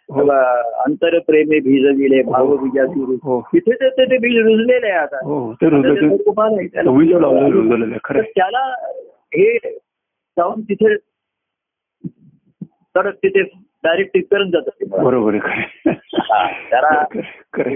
[0.09, 0.21] हो.
[0.81, 1.59] अंतर प्रेमे
[2.21, 3.19] भाव बीजाची रूप.
[3.23, 5.53] हो तिथे ते- ते बीज रुजलेलं आहे आता हो.
[5.53, 8.21] त्याला-.
[8.21, 8.73] त्याला
[9.35, 9.57] हे
[10.37, 10.95] जाऊन तिथे
[12.95, 13.41] तर तिथे
[13.83, 15.03] डायरेक्ट टिपकरून जातात.
[15.03, 15.85] बरोबर हा,
[17.67, 17.75] आहे.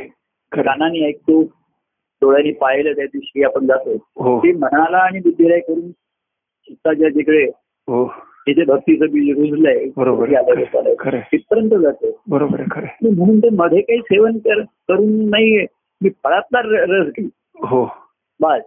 [0.52, 1.43] कानाने ऐकतो
[2.21, 5.91] डोळ्यांनी पाहिलं त्या दिवशी आपण जातो हो ते मनाला आणि बुद्धीला करून
[6.67, 7.45] चित्ताच्या तिकडे
[8.47, 10.25] हो जिथे भक्तीचं बीज रुजलंय बरोबर.
[11.19, 15.65] तिथपर्यंत जातो बरोबर खरं म्हणून ते मध्ये काही सेवन कर करून नाहीये.
[16.01, 17.89] मी फळातला रस घेईन हो.
[18.39, 18.62] बस.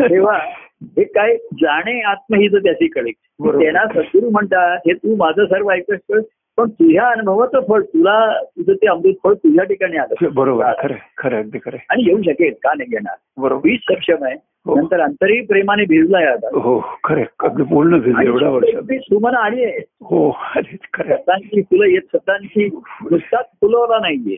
[0.00, 0.38] तेव्हा
[0.82, 3.10] हे काय जाणे आत्महित त्याची कळी.
[3.42, 6.24] त्यांना सद्गुरू म्हणतात हे तू माझं सर्व ऐकतोस
[6.56, 10.14] पण तुझ्या अनुभवाचं फळ तुला तुझं ते अमृत फळ तुझ्या ठिकाणी आलं.
[10.34, 11.76] बरोबर खरं खरं अगदी खरं.
[11.90, 13.14] आणि येऊ शकेल का नाही येणार?
[13.36, 13.60] बरोबर.
[13.64, 14.34] वीज सक्षम आहे.
[14.66, 14.76] हो.
[14.76, 16.60] नंतर अंतरही प्रेमाने भिजलाय आता.
[16.60, 17.22] हो खरं.
[17.40, 18.82] अगदी पूर्ण भिजलं एवढ्या वर्षात.
[18.82, 19.78] ती सुमन आली आहे.
[20.02, 21.22] हो अरे खरं आहे.
[21.22, 22.66] सतांची फुलं येत सतांची
[23.10, 24.36] नुसताच फुलवला नाहीये.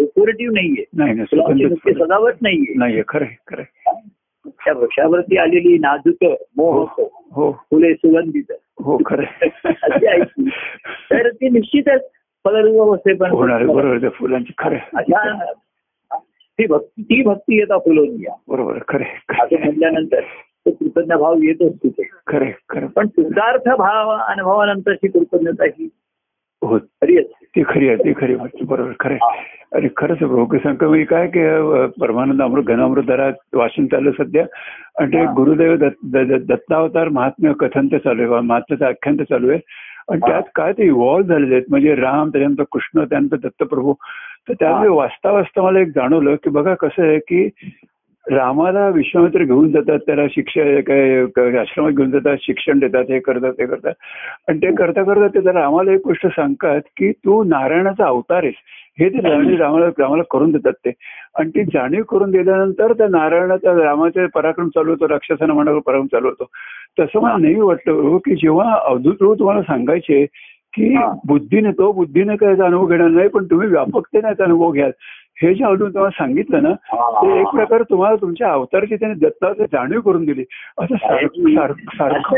[0.00, 1.12] डेकोरेटिव्ह नाहीये.
[1.14, 2.74] नुसती सजावट नाहीये.
[2.76, 3.62] नाहीये खरं खरं.
[4.48, 7.52] त्या वृक्षावरती आलेली नाजूक मोह हो हो.
[7.52, 8.52] फुले सुगंधित.
[8.80, 9.48] हो खरं
[11.10, 12.00] तर ती निश्चितच
[12.44, 14.76] फलरूप असते पण बरोबर फुलांची खरं
[16.58, 19.64] ती भक्ती ती भक्ती येतात फुलवून या बरोबर खरं असं.
[19.64, 20.20] म्हटल्यानंतर
[20.66, 22.10] तो कृतज्ञ भाव येतोच तिथे.
[22.26, 22.86] खरं खरं.
[22.86, 25.88] पण तुझार्थ भाव अनुभवानंतरची कृतज्ञता ही
[26.62, 28.34] हो ती खरी आहे ती खरी.
[28.36, 29.16] बरोबर खरं.
[29.76, 31.40] आणि खरंच म्हणजे काय की
[32.00, 34.44] परमानंद अमृत घनामृतधारात वाचन चाललं सध्या
[35.00, 35.24] आणि ते.
[35.36, 39.58] गुरुदेव दत्तावतार महात्म्य कथन ते चालू आहे महात्म्याचं आख्यान ते चालू आहे
[40.10, 40.20] आणि.
[40.26, 43.94] त्यात काय ते इव्हॉल्व्ह झालेले आहेत म्हणजे राम त्याच्यानंतर कृष्ण त्यानंतर दत्तप्रभू
[44.48, 44.54] तर.
[44.60, 47.48] त्यामुळे वाचता वाचता मला एक जाणवलं की बघा कसं आहे की
[48.30, 53.66] रामाला विश्वामित्र घेऊन जातात त्याला शिक्षा काय आश्रमात घेऊन जातात शिक्षण देतात हे करतात ते
[53.66, 53.92] करतात.
[54.48, 58.54] आणि ते करता करता ते रामाला एक गोष्ट सांगतात की तू नारायणाचा अवतार आहेस.
[59.00, 60.92] हे ते जाणीव रामाला रामाला करून देतात ते.
[61.38, 66.28] आणि ती जाणीव करून दिल्यानंतर त्या नारायणाचा रामाचे पराक्रम चालू होतो राक्षसांना म्हणा पराक्रम चालू
[66.28, 66.44] होतो.
[67.00, 70.24] तसं मला नेहमी वाटतं हो, की जेव्हा अवधूत प्रभू तुम्हाला सांगायचे
[70.74, 71.12] की हा.
[71.26, 74.90] बुद्धीने तो बुद्धीने काय अनुभव घेणार नाही पण तुम्ही व्यापकतेने याचा अनुभव घ्याल.
[75.42, 76.72] हे जे अवधूत तुम्हाला सांगितलं ना
[77.22, 80.44] ते एक प्रकार तुम्हाला तुमच्या अवतारची त्याने दत्ताचं जाणीव करून दिली.
[80.78, 82.34] असं सारखं.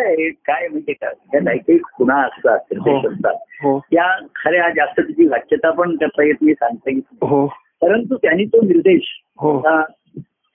[0.46, 3.08] काय म्हणजे काय त्या काही खुणा असतात हो.
[3.08, 3.34] असतात
[3.64, 3.78] हो.
[3.78, 7.24] त्या खऱ्या जास्त तिची वाच्यता पण करता येत नाही सांगता येत.
[7.24, 7.46] हो.
[7.82, 9.02] परंतु त्यांनी तो निर्देश
[9.38, 9.58] हो.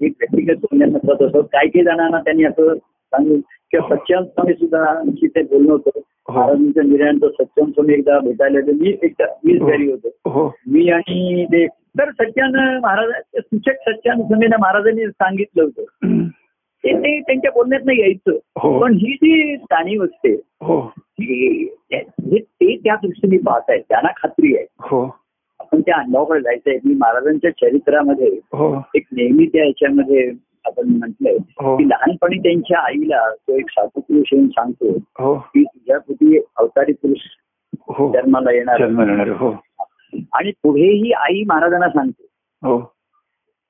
[0.02, 3.40] एक व्यक्तिगत बोलण्याचा असं काही काही जणांना त्यांनी असं सांगून
[3.72, 5.90] किंवा सच्चान स्वामी सुद्धा तिथे बोलणं होतं.
[5.96, 6.34] हो.
[6.34, 8.60] महाराजांच्या निर्णयांचं सच्चान स्वामी एकदा भेटायला.
[8.82, 9.68] मी एकदा मीच हो.
[9.68, 10.30] घरी होतो.
[10.30, 10.56] हो.
[10.68, 11.68] मी आणि ते
[12.00, 16.28] तर सच्चान महाराज सूचक सच्चान स्वामींना महाराजांनी सांगितलं होतं.
[16.86, 18.32] ते ते त्यांच्या बोलण्यात नाही यायचं.
[18.58, 18.80] हो.
[18.80, 20.80] पण ही जी जाणीव असते हो.
[20.98, 24.66] ही हे ते त्या दृष्टीने पाहत आहेत त्यांना खात्री आहे.
[24.80, 25.18] हो.
[25.60, 26.80] आपण त्या अनुभवाकडे जायचंय.
[26.86, 28.40] मी महाराजांच्या चरित्रामध्ये
[28.96, 30.32] एक नेहमी त्या ह्याच्यामध्ये
[30.66, 31.38] आपण म्हटलंय.
[31.78, 34.94] की लहानपणी त्यांच्या आईला तो एक साधू पुरुष येऊन सांगतो
[35.40, 37.20] की तुझ्या पुढे अवतारी पुरुष
[38.14, 38.78] जन्माला येणार.
[40.34, 42.28] आणि पुढेही आई महाराजांना सांगते.
[42.64, 42.94] हो.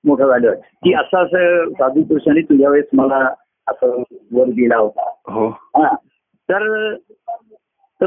[0.05, 0.53] मोठं झालं.
[0.53, 3.33] की असं असं साधू पुरुषांनी तुझ्या वेळेस मला
[3.67, 5.09] असं वर दिला होता.
[5.31, 5.47] हो.
[5.47, 5.95] हा.
[6.51, 6.95] तर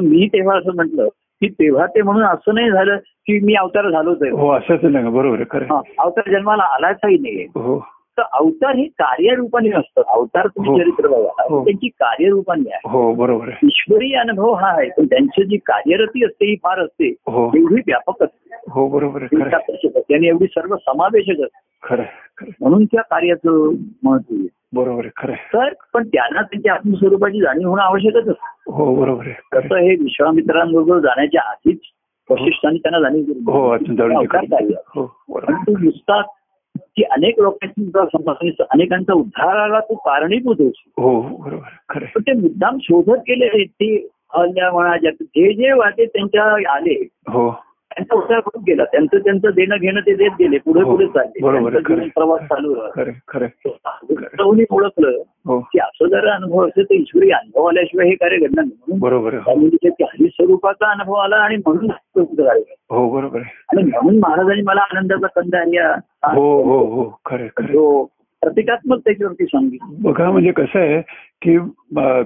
[0.01, 4.23] मी तेव्हा असं म्हटलं की तेव्हा ते म्हणून असं नाही झालं की मी अवतार झालोच
[4.23, 4.31] आहे.
[4.31, 5.41] हो असंच नाही बरोबर.
[5.99, 7.45] अवतार जन्माला आलाचही नाहीये.
[7.45, 7.87] हो.
[8.19, 10.05] तर अवतार हे कार्यरूपाने असतात.
[10.09, 10.79] अवतार तुम्ही हो.
[10.79, 11.47] चरित्र बघा.
[11.51, 11.65] हो.
[11.65, 12.91] त्यांची कार्यरूपाने आहे.
[12.91, 17.09] हो बरोबर ईश्वरी अनुभव हा आहे पण त्यांची जी कार्यरती असते ही फार असते.
[17.29, 18.57] एवढी व्यापक असते.
[18.71, 21.61] हो बरोबर त्यांनी एवढी सर्व समावेशक असते.
[21.83, 22.03] खरं.
[22.61, 23.73] म्हणून त्या कार्याचं
[24.05, 24.49] महत्त्व आहे.
[24.73, 25.33] बरोबर खरं.
[25.33, 28.73] तर पण त्यांना त्यांच्या आत्मस्वरूपाची जाणीव होणं आवश्यकच असतं.
[28.73, 29.25] हो बरोबर.
[29.53, 31.79] कसं हे विश्वामित्रांबरोबर जाण्याच्या आधीच
[32.31, 33.23] वशिष्ठांनी त्यांना जाणीव
[35.35, 36.23] परंतु नुसता
[36.77, 37.91] की अनेक लोकांची
[38.31, 38.51] आहे.
[38.61, 44.09] अनेकांचा उद्धाराला तू कारणीभूत होती हो बरोबर ते मुद्दाम शोधत गेले ते
[44.71, 47.51] म्हणा जे जे वाटे त्यांच्या आले हो
[47.97, 48.85] त्यांचा उद्धार करून गेला.
[48.85, 50.59] त्यांचं त्यांचं देणं घेणं ते देत गेले.
[50.59, 50.91] पुढे हो.
[50.91, 52.09] पुढे चालले.
[52.09, 52.75] प्रवास चालू.
[54.11, 55.61] उत्सवनी ओळखलं हो.
[55.61, 58.77] की असं जर अनुभव असेल तर ईश्वरी अनुभव आल्याशिवाय हे कार्य घडणार नाही.
[58.79, 59.35] म्हणून बरोबर
[59.85, 61.91] त्या हरी स्वरूपाचा अनुभव आला आणि म्हणून.
[62.91, 65.55] हो बरोबर आणि म्हणून महाराजांनी मला आनंदाचा कंद
[66.37, 68.05] हो हो हो.
[68.43, 70.11] प्रतिकात्मक त्याच्यावरती सांगितलं.
[70.11, 71.01] बघा म्हणजे कसं आहे
[71.43, 71.57] की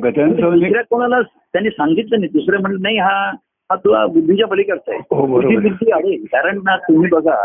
[0.03, 2.33] गजानन दुसऱ्या कोणाला त्यांनी सांगितलं नाही.
[2.33, 3.31] दुसरं म्हणलं नाही हा
[3.71, 5.27] हा तुला बुद्धीच्या पलीकडचा आहे हो.
[5.27, 7.37] बुद्धी अडेल कारण ना तुम्ही बघा.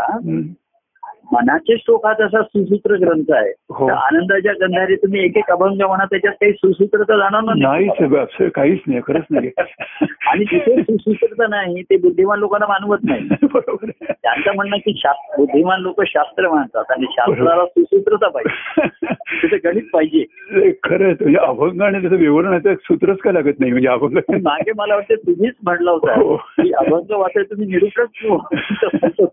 [1.32, 3.52] मनाचे श्लोक हा तसा सुसूत्र ग्रंथ आहे.
[3.70, 3.88] हो.
[3.88, 8.78] आनंदाच्या गंधारी तुम्ही एक एक अभंग म्हणा त्याच्यात काही सुसूत्रता जाणवणार नाहीच आहे, absolute काहीच
[8.86, 9.50] नाही खरंच नाही.
[10.26, 13.20] आणि जिथे सुसूत्रता नाही ते बुद्धिमान लोकांना मानवत नाही.
[13.54, 14.12] बरोबर आहे.
[14.22, 18.86] त्यांचं म्हणणं की शास्त्र बुद्धिमान लोक शास्त्र मानतात आणि शास्त्राला सुसूत्रता पाहिजे.
[19.42, 20.24] तिथे गणित पाहिजे.
[20.24, 23.88] ते खरं आहे म्हणजे अभंग आणि त्याचं विवरण आहे, त्यात सूत्रच काय लागत नाही म्हणजे
[23.88, 25.96] अभंग मागे मला वाटतं तुम्हीच म्हटलं हो.
[25.96, 28.08] होता की अभंग वाचाय तुम्ही निरुपच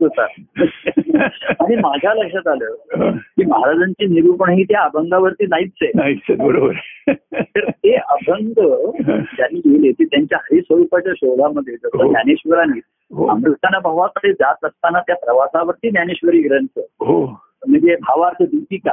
[0.02, 0.26] होता.
[1.60, 2.76] आणि माझ्या लक्षात आलं.
[3.12, 6.36] की महाराजांची निरूपण ही त्या अभंगावरती नाहीच आहे.
[6.36, 6.74] बरोबर.
[7.34, 8.50] तर ते अभंग
[9.22, 12.10] ज्यांनी लिहिले ते त्यांच्या हरिस्वरूपाच्या शोधामध्ये जसं हो.
[12.10, 12.80] ज्ञानेश्वरांनी
[13.12, 13.28] हो.
[13.28, 16.80] अमृताना भावाकडे जात असताना त्या प्रवासावरती ज्ञानेश्वरी ग्रंथ.
[16.80, 17.26] हो.
[17.68, 18.92] म्हणजे भावार्थ दीपिका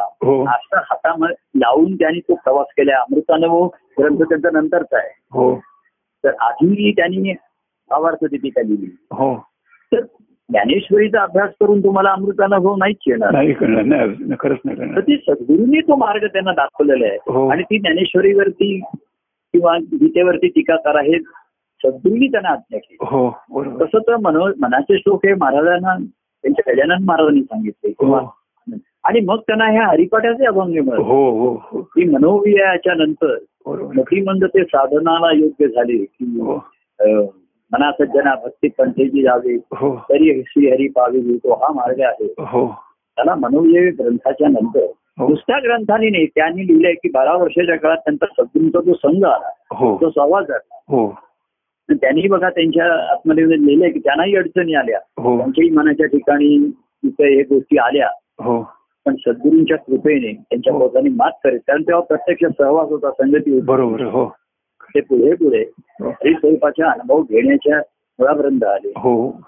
[0.52, 3.00] असा हातामध्ये लावून त्यांनी तो प्रवास केला.
[3.00, 5.18] अमृतानुभव ग्रंथ त्यांचा नंतरचा आहे.
[5.32, 5.56] हो.
[6.24, 7.32] तर आधी त्यांनी
[7.90, 8.96] भावार्थ दीपिका लिहिली.
[9.92, 10.00] तर
[10.50, 13.32] ज्ञानेश्वरीचा अभ्यास करून तुम्हाला अमृतानुभव नाहीच येणार.
[13.32, 17.42] नाही करणार नाही खरंच नाही तर ती सद्गुरूंनी तो मार्ग त्यांना दाखवलेला हो.
[17.42, 18.78] आहे आणि ती ज्ञानेश्वरीवरती
[19.54, 22.96] किंवा गीतेवरती टीका करा हे सद्गुरूंनी त्यांना आज्ञा केली.
[23.02, 27.88] हो तसं तर मनो मनाचे श्लोक हे महाराजांना त्यांच्या गजानन महाराजांनी सांगितले.
[27.88, 28.04] हो.
[28.04, 28.20] किंवा
[29.04, 31.02] आणि मग त्यांना ह्या हरिपाठाचे अभंग मिळाले.
[31.02, 31.80] हो हो हो.
[31.94, 33.36] की मनोवियाच्या नंतर
[33.96, 36.58] मतिमंद ते साधनाला योग्य झाले की हो.
[37.72, 39.96] मना सज्जना भक्ती पंथेची जावे हो.
[39.96, 42.34] तरी श्री हरी पावी तो हा मार्ग आहे.
[42.38, 42.74] हो.
[43.16, 44.86] त्याला मनोविय ग्रंथाच्या नंतर.
[45.18, 45.28] हो.
[45.28, 49.96] नुसत्या ग्रंथाने नाही त्यांनी लिहिलंय की बारा वर्षाच्या काळात त्यांचा सद्गुरूंचा जो संघ आला हो.
[49.96, 50.82] तो संवाद झाला.
[50.88, 51.14] हो.
[51.92, 54.98] त्यांनी बघा त्यांच्या आत्ममध्ये लिहिलंय की त्यांनाही अडचणी आल्या.
[55.18, 55.38] हो.
[55.38, 58.08] त्यांच्याही मनाच्या ठिकाणी तिथे हे गोष्टी आल्या.
[58.40, 58.62] हो.
[59.06, 63.64] पण सद्गुरूंच्या कृपेने त्यांच्या पोटाने मात करेल कारण तेव्हा प्रत्यक्ष सहवास होता संगती होती.
[63.64, 64.32] बरोबर हो.
[64.94, 65.64] ते पुढे पुढे.
[66.00, 66.08] हो.
[66.08, 67.78] हरिस्वरूपाचा अनुभव घेण्याच्या
[68.18, 68.88] मुळापर्यंत आले.
[68.88, 69.40] हो.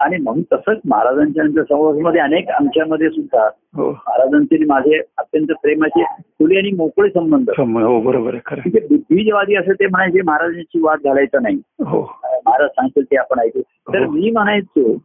[0.00, 3.90] आणि म्हणून तसंच महाराजांच्या सहवासामध्ये अनेक आमच्यामध्ये सुद्धा हो.
[3.90, 7.50] महाराजांचे माझे अत्यंत प्रेमाचे खुले आणि मोकळे संबंध.
[7.58, 11.56] हो बरोबर म्हणजे बुद्धिवादी असं ते म्हणायचे महाराजांची वाद घालायचा नाही.
[11.80, 12.20] हो.
[12.46, 13.60] महाराज सांगतील ते आपण ऐकू.
[13.60, 14.06] तर.
[14.06, 14.96] मी म्हणायचो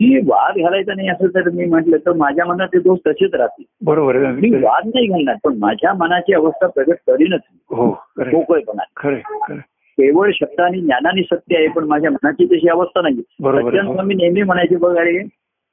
[0.00, 3.64] की वाद घालायचा नाही असं जर मी म्हटलं तर माझ्या मनात ते दोष तसेच राहतील.
[3.82, 9.18] बरोबर मी वाद नाही घालणार पण माझ्या मनाची अवस्था प्रगट करीनच हो खरं मोकळेपणा खरं
[9.42, 9.58] खरं
[9.98, 13.22] केवळ शब्दाने ज्ञानाने सत्य आहे पण माझ्या मनाची तशी अवस्था नाही.
[13.42, 15.18] सज्जन स्वामी नेहमी म्हणायचे बघ अरे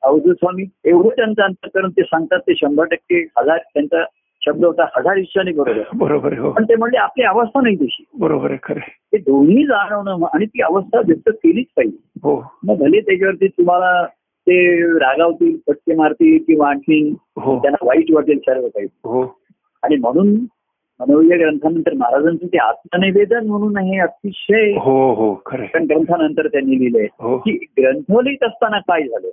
[0.04, 4.04] अवधूत स्वामी एवढं त्यांचं अंतकरण ते सांगतात ते शंभर टक्के हजार त्यांचा
[4.46, 6.52] शब्द होता हजार इच्छाने बरोबर बरोबर हो.
[6.52, 8.04] पण ते म्हणले आपली अवस्था नाही तशी.
[8.20, 11.98] बरोबर आहे खरं ते दोन्ही जाणवणं आणि ती अवस्था व्यक्त केलीच पाहिजे.
[12.24, 12.42] हो.
[12.64, 14.06] मग भले त्याच्यावरती तुम्हाला
[14.48, 17.60] ते रागावतील फटके मारतील किंवा आणखी हो.
[17.60, 19.24] त्यांना वाईट वाटेल सर्व काही हो.
[19.84, 20.36] आणि म्हणून
[21.00, 27.38] मनोविजय ग्रंथानंतर महाराजांचं ते आत्मनिवेदन म्हणून हे अतिशय हो हो खरं ग्रंथानंतर त्यांनी लिहिलंय हो.
[27.38, 29.30] की ग्रंथ लिहित असताना काय झालं.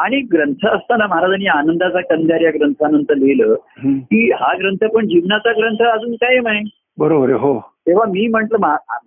[0.00, 3.54] आणि ग्रंथ असताना महाराजांनी आनंदाचा कंदार या ग्रंथानंतर लिहिलं.
[4.00, 6.62] की हा ग्रंथ पण जीवनाचा ग्रंथ अजून कायम आहे
[6.98, 8.56] बरोबर हो तेव्हा मी म्हंटल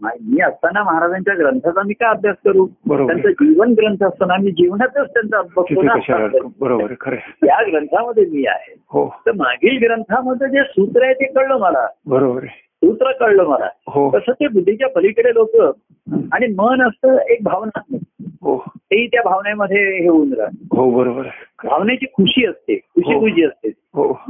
[0.03, 3.29] मी असताना महाराजांच्या ग्रंथाचा मी काय अभ्यास करू त्यांचं.
[3.29, 6.47] जीवन ग्रंथ असताना मी जीवनातच त्यांचा अभ्यास करू.
[6.59, 7.15] बरोबर खरं.
[7.15, 12.45] त्या ग्रंथामध्ये मी आहे हो तर मागील ग्रंथामध्ये जे सूत्र आहे ते कळलं मला बरोबर
[12.83, 13.69] सूत्र कळलं मला.
[13.87, 14.11] हो.
[14.15, 15.77] तसं ते बुद्धीच्या पलीकडे लोक
[16.31, 17.99] आणि मन असतं एक भावनात्मक
[18.41, 18.63] हो.
[18.75, 20.49] तेही त्या भावनेमध्ये हे होऊन राहत.
[20.71, 21.27] हो बरोबर
[21.63, 23.19] भावनेची खुशी असते खुशी हो.
[23.19, 23.67] खुशी असते.
[23.67, 24.21] हो.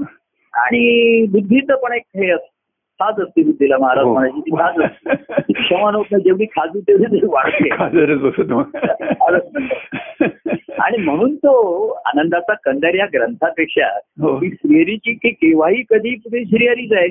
[0.53, 2.47] आणि बुद्धीचं पण एक हे असतं.
[2.93, 4.05] साज असते बुद्धीला महाराज.
[4.05, 5.41] म्हणायची ती साज असते.
[5.41, 7.69] ती क्षमा होत नाही जेवढी खाजू तेवढी वाढते.
[10.79, 13.99] आणि म्हणून तो आनंदाचा कंदर या ग्रंथापेक्षा
[14.43, 17.07] श्रीहरीची की केव्हाही कधी श्रीहरीच आहे.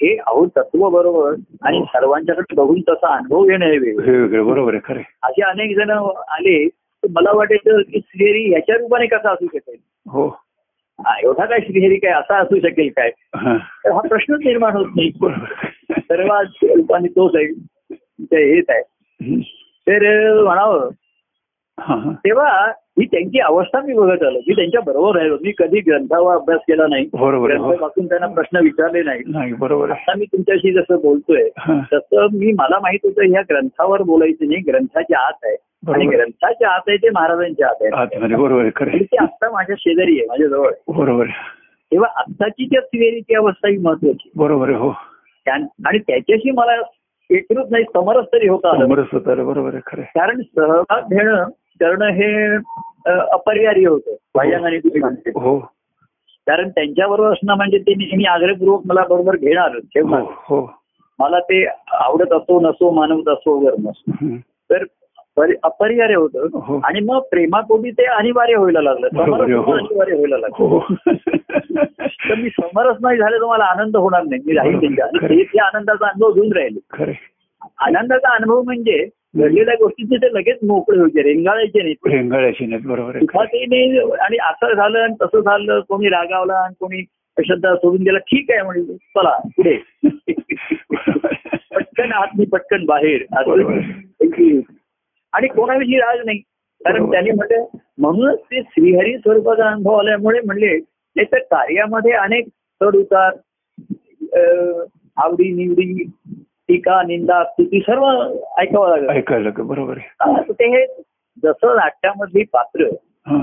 [0.00, 1.84] हा अहो तत्व बरोबर आणि हो.
[1.84, 5.00] सर्वांच्याकडे बघून तसा अनुभव घेणं हे वेगळं बरोबर आहे खरं.
[5.22, 10.28] असे अनेक जण आले तर मला वाटायचं की श्रीहरी ह्याच्या रूपाने कसा असू शकेल हो
[11.22, 13.56] एवढा काय श्रीहरी काय असा असू शकेल काय हा.
[13.84, 15.10] तर हा प्रश्नच निर्माण होत नाही
[16.00, 17.46] सर्वात रूपाने तोच आहे
[18.24, 18.82] ते हेच आहे.
[19.86, 20.88] तर म्हणावं.
[22.24, 22.48] तेव्हा
[22.98, 24.38] ही त्यांची अवस्था मी बघत आलो.
[24.38, 25.36] मी त्यांच्या बरोबर राहिलो.
[25.42, 27.08] मी कधी ग्रंथावर अभ्यास केला नाही.
[27.12, 31.48] बरोबर वाचून त्यांना प्रश्न विचारले नाही नाही बरोबर आता मी तुमच्याशी जसं बोलतोय.
[31.92, 34.62] तसं मी मला माहीत होतं ह्या ग्रंथावर बोलायचं नाही.
[34.68, 35.56] ग्रंथाच्या आत आहे.
[35.94, 36.06] आणि.
[36.06, 37.90] ग्रंथाच्या आत आहे ते महाराजांच्या आत आहे.
[37.94, 38.68] आतमध्ये बरोबर.
[38.68, 40.70] ते आता माझ्या शेजारी आहे माझ्या जवळ.
[40.88, 41.26] बरोबर
[41.92, 44.90] तेव्हा आत्ताची त्या स्त्रियरीची अवस्था ही महत्वाची बरोबर हो.
[45.46, 46.74] आणि त्याच्याशी मला
[47.30, 50.02] एकरूप नाही समरस तरी होता समरस होतं बरोबर खरं.
[50.02, 51.44] कारण सहभाग घेणं
[51.80, 52.56] करणं हे
[53.30, 54.14] अपरिहार्य होतं.
[54.78, 55.58] तुम्ही म्हणते हो.
[56.46, 60.72] कारण त्यांच्याबरोबर असणं म्हणजे ते नेहमी आग्रहपूर्वक मला बरोबर घेणार हो ठेवणार हो.
[61.18, 64.12] मला ते आवडत असो नसो मानवत असो वगैरे नसो.
[64.70, 64.84] तर
[65.36, 66.22] परि- अपरिहार्य हो.
[66.22, 69.08] होतं आणि मग प्रेमापोटी ते अनिवार्य व्हायला लागलं.
[69.14, 69.72] हो.
[69.72, 70.64] अनिवार्य व्हायला लागलं.
[70.64, 70.80] हो.
[72.00, 74.42] तर मी समरस नाही झाले तर मला आनंद होणार नाही.
[74.46, 75.66] मी राहील त्यांच्या.
[75.66, 77.04] आनंदाचा अनुभव घेऊन राहिले.
[77.78, 83.16] आनंदाचा अनुभव म्हणजे घडलेल्या गोष्टीचे ते लगेच मोकळे व्हायचे रेंगाळायचे नाही रेंगाळ्याची नाहीत बरोबर
[84.20, 87.02] आणि असं झालं आणि तसं झालं कोणी रागावला आणि कोणी
[87.38, 89.76] श्रद्धा सोडून गेला ठीक आहे म्हणजे चला पुढे.
[91.70, 93.24] पटकन आत मी पटकन बाहेर.
[95.32, 96.38] आणि कोणाविषयी राग नाही.
[96.80, 97.10] कारण.
[97.10, 97.64] त्यांनी म्हटलं
[97.98, 102.46] म्हणूनच ते श्रीहरी स्वरूपाचा अनुभव आल्यामुळे म्हणले नाही तर कार्यामध्ये अनेक
[102.80, 103.32] चढ उतार
[105.16, 106.04] आवडी निवडी
[106.70, 108.04] टीका निंदा स्तुती सर्व
[108.58, 109.66] ऐकावं लागलं ऐकायला लागलं.
[109.66, 110.84] बरोबर आहे ते हे
[111.42, 112.88] जसं नाट्यामधली पात्र
[113.26, 113.38] हा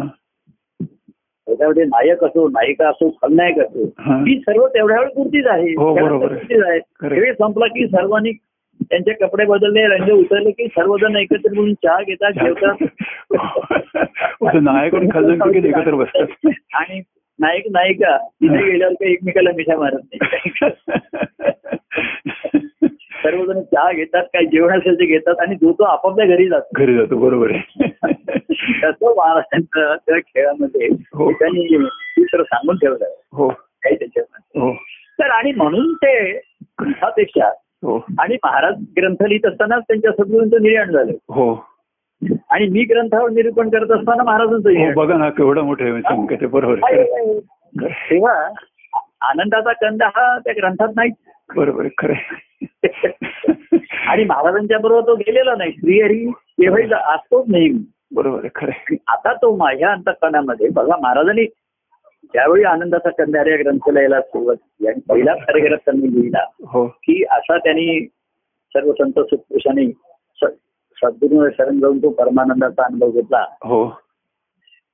[0.80, 4.18] त्याच्यामध्ये नायक असो नायिका असो खलनायक असो हा.
[4.22, 6.38] ती सर्व तेवढ्या वेळ पुरतीच आहे हो, तेवढ्या बरोबर आहे.
[6.38, 7.16] पुरतीच आहे Correct.
[7.16, 8.32] खेळ संपला की सर्वांनी
[8.82, 12.84] त्यांचे कपडे बदलले रंग उतरले की सर्वजण एकत्र म्हणून चहा घेतात जेवतात
[14.64, 17.00] नायक आणि एकत्र बसतात आणि
[17.40, 20.70] नायक नायिका तिथे गेल्यावर काही एकमेकाला मिठा मारत नाही
[23.28, 26.84] सर्वजण चहा घेतात काही जेवण असेल ते घेतात आणि जो तो आपापल्या घरी जातो.
[26.84, 27.90] घरी जातो बरोबर आहे.
[28.82, 31.32] तसं त्या खेळामध्ये हो.
[31.32, 31.86] त्यांनी
[32.30, 33.50] सांगून ठेवलं हो.
[33.50, 34.62] काही त्याच्यामध्ये.
[34.62, 34.74] हो.
[35.20, 36.32] तर आणि म्हणून ते
[36.82, 37.46] ग्रंथापेक्षा
[37.84, 38.06] हो.
[38.20, 41.12] आणि महाराज ग्रंथ लिहित असतानाच त्यांच्या सद्गुरूंचं निर्याण झालं.
[41.30, 41.54] हो.
[42.50, 46.80] आणि मी ग्रंथावर निरूपण करत असताना महाराजांचं हो बघा ना केवढा मोठं संकेत बरोबर.
[47.86, 48.50] तेव्हा
[49.22, 51.10] आनंदाचा कंद हा त्या ग्रंथात नाही
[51.56, 52.14] बरोबर खरं.
[54.08, 55.72] आणि महाराजांच्या बरोबर तो गेलेला नाही.
[55.72, 57.84] श्रीहरी केव्हाही असतोच नेहमी.
[58.16, 61.46] बरोबर खरं आता तो माझ्या अंतकरणामध्ये बघा महाराजांनी
[62.34, 66.86] ज्यावेळी आनंदाचा कंदार या ग्रंथाला यायला सुरुवात केली आणि पहिला पॅरेग्राफ त्यांनी लिहिला हो.
[66.88, 68.06] की असा त्यांनी
[68.76, 69.92] सर्व संत सुपुरुषांनी
[71.04, 73.46] सद्गुरू शरण जाऊन तो परमानंदाचा अनुभव घेतला.
[73.64, 73.86] हो.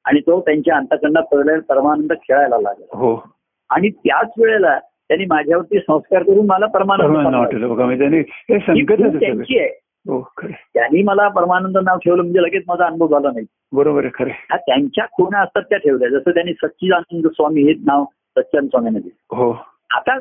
[0.05, 2.97] आणि तो त्यांच्या अंतकरणात पडलेला परमानंद खेळायला लागला.
[2.97, 3.23] हो.
[3.69, 7.35] आणि त्याच वेळेला त्यांनी माझ्यावरती संस्कार करून मला परमानंद.
[7.35, 9.19] वाटलं बघा म्हणजे त्यांनी हे ही आहे सगळे.
[9.19, 9.69] त्यांची आहे
[10.05, 10.21] हो.
[10.43, 14.29] त्यांनी मला परमानंद नाव ठेवलं म्हणजे लगेच माझा अनुभव झाला नाही बरोबर आहे खरं.
[14.51, 18.03] हा त्यांच्या खुणा असतात त्या ठेवल्या जसं त्यांनी सच्चिदानंद स्वामी हेच नाव
[18.37, 19.51] सच्चानंद स्वामींना दिलं हो
[19.95, 20.17] आता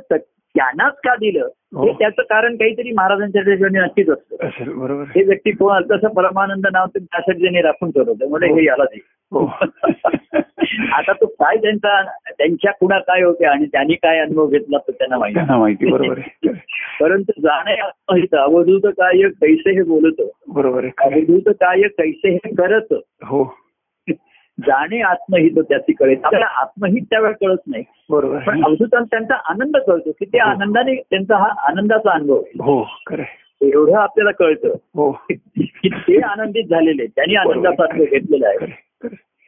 [0.57, 1.49] त्यांनाच का दिलं?
[1.75, 1.87] हो.
[1.87, 1.93] हे.
[1.93, 4.37] त्याचं कारण काहीतरी महाराजांच्या ठिकाणी नक्कीच असतं.
[4.81, 5.03] बरोबर.
[5.03, 8.85] हे व्यक्ती कोण तसं परमानंद नाव त्यासाठी त्यांनी राखून ठेवलं म्हणजे हे याला
[9.33, 9.47] हो.
[10.93, 15.19] आता तो काय त्यांचा त्यांच्या खुणा काय होत्या आणि त्यांनी काय अनुभव घेतला तो त्यांना
[15.19, 15.41] माहिती.
[15.41, 16.19] माहिती बरोबर
[17.01, 17.75] परंतु जाणे
[18.37, 20.23] अवधूत काय कैसे हे बोलत.
[20.49, 20.85] बरोबर.
[20.85, 22.95] अवधूत काय कैसे हे करत.
[23.23, 23.62] हो.
[24.67, 26.17] जाणे आत्महित त्याची कळेल.
[26.25, 27.85] आपल्याला आत्महित त्यावेळेस कळत नाही.
[28.11, 28.39] बरोबर.
[28.39, 30.51] पण त्यांचा आनंद कळतो की त्या हो.
[30.51, 33.23] आनंदाने त्यांचा हा आनंदाचा अनुभव हो खरं.
[33.63, 35.11] एवढं आपल्याला कळतं हो.
[35.29, 37.07] की ते आनंदित झालेले.
[37.07, 38.75] त्यांनी आनंदाचा अनुभव घेतलेला आहे.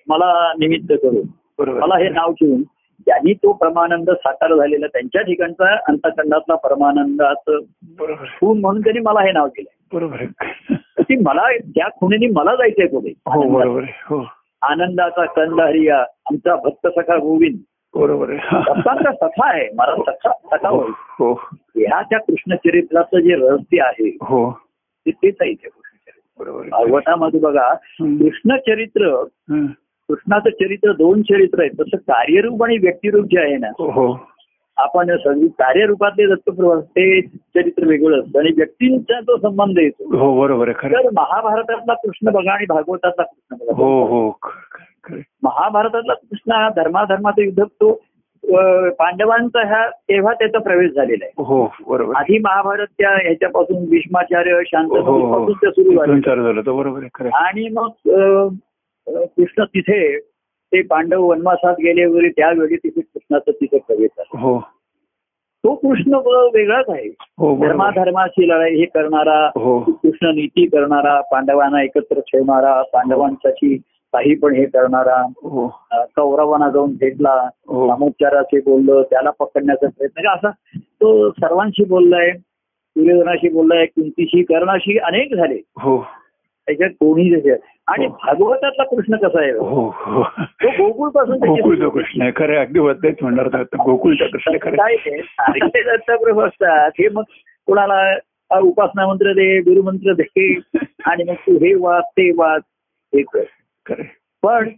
[0.09, 1.27] मला निमित्त करून
[1.59, 1.81] बरोबर.
[1.81, 2.63] मला हे नाव ठेवून
[3.07, 7.59] त्यांनी तो परमानंद साकार झालेला त्यांच्या ठिकाणचा अंतकंडातला परमानंदाचं.
[8.41, 10.25] खून म्हणून त्यांनी मला हे नाव दिलंय बरोबर.
[11.23, 14.25] मला त्या खुणेनी मला जायचंय पुढे हो हो.
[14.69, 17.59] आनंदाचा कंद हरिया आमचा भक्त सखा गोविंद.
[17.95, 18.39] बरोबर आहे.
[18.59, 21.35] भक्तांचा सखा आहे मला सखा सखा हो होईल हो.
[21.53, 24.59] ह्या त्या कृष्ण चरित्राचं जे रहस्य आहे हो.
[25.07, 26.45] ते तेच आहे ते कृष्णचरित्र.
[26.45, 26.71] बरोबर आहे.
[26.71, 27.75] भागवतामध्ये बघा.
[28.01, 29.25] कृष्ण चरित्र.
[30.09, 31.71] कृष्णाचं चरित्र दोन चरित्र आहेत.
[31.81, 34.34] तसं कार्यरूप आणि व्यक्तिरूप जे आहे ना हो.
[34.77, 40.71] आपण सगळी कार्यरूपातले दत्तप्रभू ते चरित्र वेगळं असतं आणि व्यक्तींचा तो संबंध येतो हो बरोबर.
[40.73, 44.31] तर महाभारतातला कृष्ण बघा आणि भागवतातला कृष्ण बघा हो हो.
[45.43, 47.93] महाभारतातला कृष्ण हा धर्माधर्माचा युद्ध तो
[48.99, 52.15] पांडवांचा ह्या तेव्हा त्याचा प्रवेश झालेला आहे हो बरोबर.
[52.17, 57.27] आधी महाभारत त्या ह्याच्यापासून भीष्माचार्य हो शांतनु हो पासून ते सुरू झाले बरोबर.
[57.37, 57.89] आणि मग
[59.07, 60.01] कृष्ण तिथे
[60.75, 64.41] ते पांडव वनवासात गेले वगैरे त्यावेळी तिथे कृष्णाचा तिथे प्रवेश झाला.
[64.41, 64.61] हो.
[65.65, 66.15] तो कृष्ण
[66.55, 67.09] वेगळाच आहे.
[67.39, 67.67] हो आहे.
[67.67, 69.81] धर्माधर्माची लढाई हे करणारा हो.
[69.81, 73.77] कृष्ण नीती करणारा पांडवांना एकत्र ठेवणारा पांडवांसाठी
[74.13, 75.23] काही पण हे करणारा
[76.17, 77.49] कौरवांना जाऊन भेटला.
[77.71, 82.31] सामोपचाराशी बोललो त्याला पकडण्याचा प्रयत्न म्हणजे असा तो सर्वांशी बोललाय
[82.97, 85.61] दुर्योधनाशी बोललाय कुंतीशी कर्णाशी अनेक झाले.
[86.67, 87.55] त्याच्यात कोणी जसे
[87.89, 88.13] आणि हो.
[88.13, 92.61] भागवतातला कृष्ण कसा आहे हो हो तो गोकुळपासून गोकुळचा कृष्ण आहे खरं.
[92.61, 93.63] अगदी होतेच म्हणणार.
[93.63, 94.77] गोकुळचा कृष्ण खरं
[95.93, 97.23] दत्तप्रभू असतात हे मग
[97.67, 98.19] कुणाला
[98.59, 100.55] उपासना मंत्र दे गुरुमंत्र दे
[101.05, 102.63] आणि मग तू हे वाच ते वाच
[103.15, 104.03] हे कर.
[104.43, 104.69] पण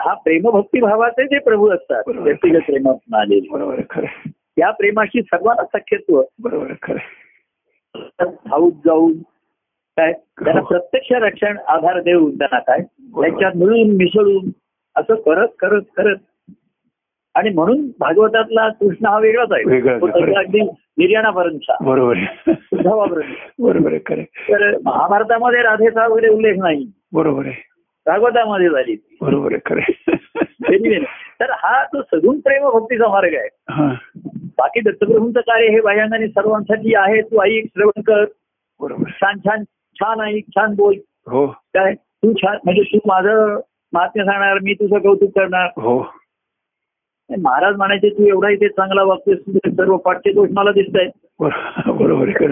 [0.00, 2.02] हा प्रेमभक्ती भावाचे जे प्रभू असतात.
[2.08, 4.28] व्यक्तिगत प्रेमातून आलेले बरोबर खरं.
[4.28, 6.98] त्या प्रेमाशी सर्वांना सख्यत्व बरोबर खरं.
[8.20, 9.12] धावून जाऊन
[9.96, 10.12] काय?
[10.12, 10.66] त्यांना हो.
[10.66, 12.78] प्रत्यक्ष रक्षण आधार देऊन त्यांना काय?
[13.00, 14.50] त्यांच्यात मिळून मिसळून
[14.96, 16.16] असं करत करत करत.
[17.34, 19.62] आणि म्हणून भागवतातला कृष्ण हा वेगळाच आहे.
[20.34, 20.60] अगदी
[20.98, 21.76] निर्याणापर्यंतचा.
[21.80, 22.14] बरोबर
[23.58, 23.92] बरोबर.
[24.26, 26.86] तर महाभारतामध्ये राधेचा वगैरे उल्लेख नाही.
[27.12, 27.68] बरोबर आहे.
[28.06, 29.06] भागवतामध्ये झाली.
[29.20, 29.74] बरोबर आहे
[31.40, 33.48] तर हा तो सगुण प्रेम भक्तीचा मार्ग आहे.
[34.58, 37.20] बाकी दत्तप्रभूंचं कार्य हे बाह्यांगाने सर्वांसाठी आहे.
[37.20, 38.24] तू आई श्रवण कर.
[38.80, 39.10] बरोबर.
[39.10, 39.62] छान छान.
[39.94, 40.94] छान ऐक छान बोल.
[41.30, 41.46] हो.
[41.46, 41.94] काय?
[41.94, 43.60] तू छान म्हणजे तू माझं
[43.92, 45.68] महात्म्य सांगणार मी तुझं कौतुक करणार.
[45.76, 46.06] हो.
[47.42, 52.28] महाराज म्हणायचे तू एवढा इथे चांगला वागतोस सर्व पाठचे दोष मला दिसत आहेत बरो- बरोबर
[52.28, 52.46] आहे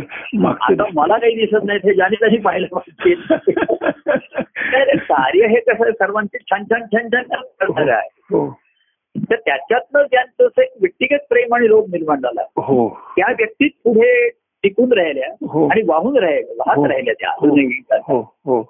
[0.46, 3.14] आता मला काही दिसत नाही हे ज्याने त्यांनी पाहिलं पाहिजे.
[4.98, 8.08] कार्य हे कसं आहे, सर्वांचे छान छान छान छान करणारं आहे.
[8.22, 8.58] हो.
[9.16, 12.42] तर त्याच्यातनं ज्यांचं एक व्यक्तिगत प्रेम आणि लोभ निर्माण झाला.
[12.56, 12.88] हो.
[13.16, 14.28] त्या व्यक्तीत पुढे
[14.64, 15.66] टिकून राहिल्या हो.
[15.68, 16.86] आणि वाहून राहिल्या वाहत हो.
[16.86, 17.30] राहिल्या त्या
[18.06, 18.62] हो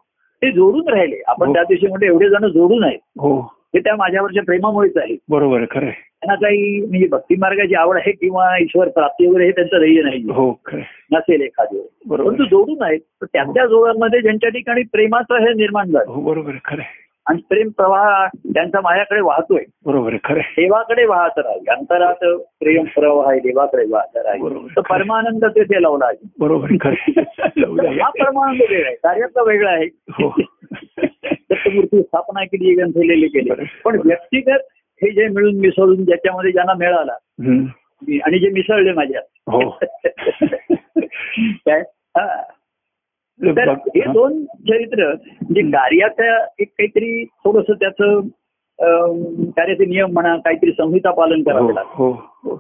[0.43, 1.53] ते जोडून राहिले आपण.
[1.53, 3.41] त्या दिवशी म्हणजे एवढे जण जोडून आहेत हो
[3.74, 5.91] त्या माझ्यावरच्या प्रेमामुळेच आहे बरोबर खरं.
[5.91, 10.22] त्यांना काही म्हणजे भक्ती मार्गाची आवड आहे किंवा ईश्वर प्राप्ती वगैरे हे त्यांचं ध्येय नाही.
[11.12, 12.45] नसेल एखादं बरोबर परंतु.
[12.45, 16.82] जोडून आहेत तर त्याच्या जोडांमध्ये ज्यांच्या ठिकाणी प्रेमाचं हे निर्माण झालं हो बरोबर खरं.
[17.30, 19.64] आणि प्रेम प्रवाह त्यांचा माझ्याकडे वाहतोय.
[19.86, 20.38] बरोबर खरं.
[20.38, 22.24] देवाकडे वाहत राहील अंतरात
[22.60, 24.76] प्रेम प्रवाह आहे देवाकडे वाहत राहील.
[24.76, 26.28] तर परमानंद तेथे लावला आहे.
[26.40, 27.20] बरोबर खरं.
[28.02, 28.94] हा परमानंद वेगळा आहे.
[28.94, 29.86] कार्याचा वेगळा आहे.
[30.10, 30.28] हो.
[31.50, 33.50] दत्तमूर्ती स्थापना केली ग्रंथलेली केली.
[33.84, 34.58] पण व्यक्तिगत
[35.02, 37.12] हे जे मिळून मिसळून ज्याच्यामध्ये ज्यांना मिळाला
[38.26, 39.78] आणि जे मिसळले माझ्यात हो.
[41.66, 41.80] काय?
[42.16, 42.42] हा.
[43.43, 44.01] तर हे.
[44.12, 48.20] दोन चरित्र म्हणजे कार्याच्या एक काहीतरी थोडस त्याचं
[49.51, 52.16] कार्याचे नियम म्हणा काहीतरी संहिता पालन करावं हो लागतं.
[52.45, 52.57] हो.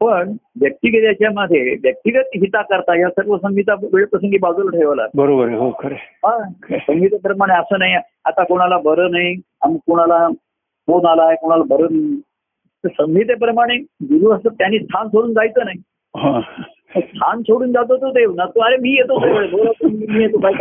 [0.00, 5.70] पण व्यक्तिगत याच्यामध्ये व्यक्तिगत हिता करता या सर्व संहिता वेळप्रसंगी बाजूला ठेवायला बरोबर आहे हो
[5.80, 6.78] खरं आहे.
[6.78, 9.34] संहितेप्रमाणे असं नाही आता कोणाला बरं नाही
[9.64, 10.28] आणि कोणाला
[10.88, 12.20] फोन आलाय कोणाला बरं नाही.
[12.84, 15.78] संहितेप्रमाणे गुरु असं त्यांनी स्थान सोडून जायचं नाही.
[17.00, 20.52] स्थान सोडून जातो तो देव ना तो अरे मी येतो मी काय.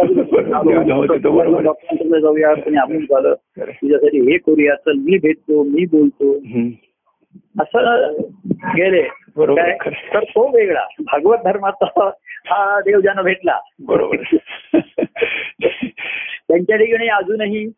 [1.64, 2.50] डॉक्टरांकडे जाऊया
[2.82, 3.34] आपण झालं.
[3.60, 6.34] तुझ्यासाठी हे करूया चल मी भेटतो मी बोलतो.
[7.62, 8.12] असं
[8.78, 9.02] गेले.
[10.14, 12.10] तर तो वेगळा भागवत धर्माचा
[12.46, 14.16] हा देव ज्यांना भेटला बरोबर.
[16.48, 17.70] त्यांच्या ठिकाणी अजूनही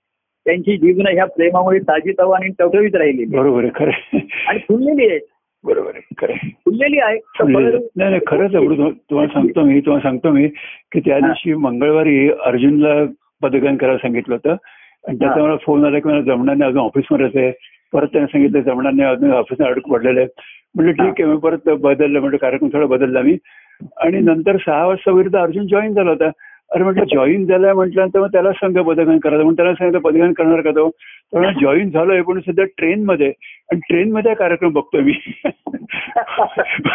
[0.46, 3.44] त्यांची जीवन ह्या प्रेमामुळे ताजीतवा आणि टवटवीत राहिलेली आहे.
[3.44, 4.18] बरोबर खरं.
[4.48, 5.20] आणि फुललेली आहे
[5.64, 6.50] बरोबर आहे खरं आहे.
[6.66, 7.18] फुललेली आहे.
[7.40, 10.48] तर नाही नाही खरंच तुम्हाला सांगतो मी तुम्हाला सांगतो मी
[10.92, 12.94] की त्या दिवशी मंगळवारी अर्जुनला
[13.42, 14.56] पदगान करायला सांगितलं होतं.
[15.08, 15.42] आणि त्याचा.
[15.42, 17.52] मला फोन आला की मला जमणार नाही अजून ऑफिसमध्येच आहे.
[17.94, 20.28] परत त्याने सांगितलं जमणार नाही अजून ऑफिसला अडक पडलेलं आहे
[20.76, 23.38] म्हटलं ठीक आहे मी परत बदललं म्हणजे कार्यक्रम थोडा बदलला मी.
[23.98, 26.30] आणि नंतर सहा वाजता विरुद्ध अर्जुन जॉईन झाला होता.
[26.72, 30.62] अरे म्हटलं जॉईन झालाय म्हटल्यानंतर मग त्याला सांगा पदगान करायचं म्हणून त्याला सांगितलं पदगान करणार
[30.62, 30.90] का तो?
[31.34, 33.28] तर जॉईन झालोय पण सध्या ट्रेनमध्ये
[33.72, 35.14] आणि ट्रेनमध्ये कार्यक्रम बघतोय मी.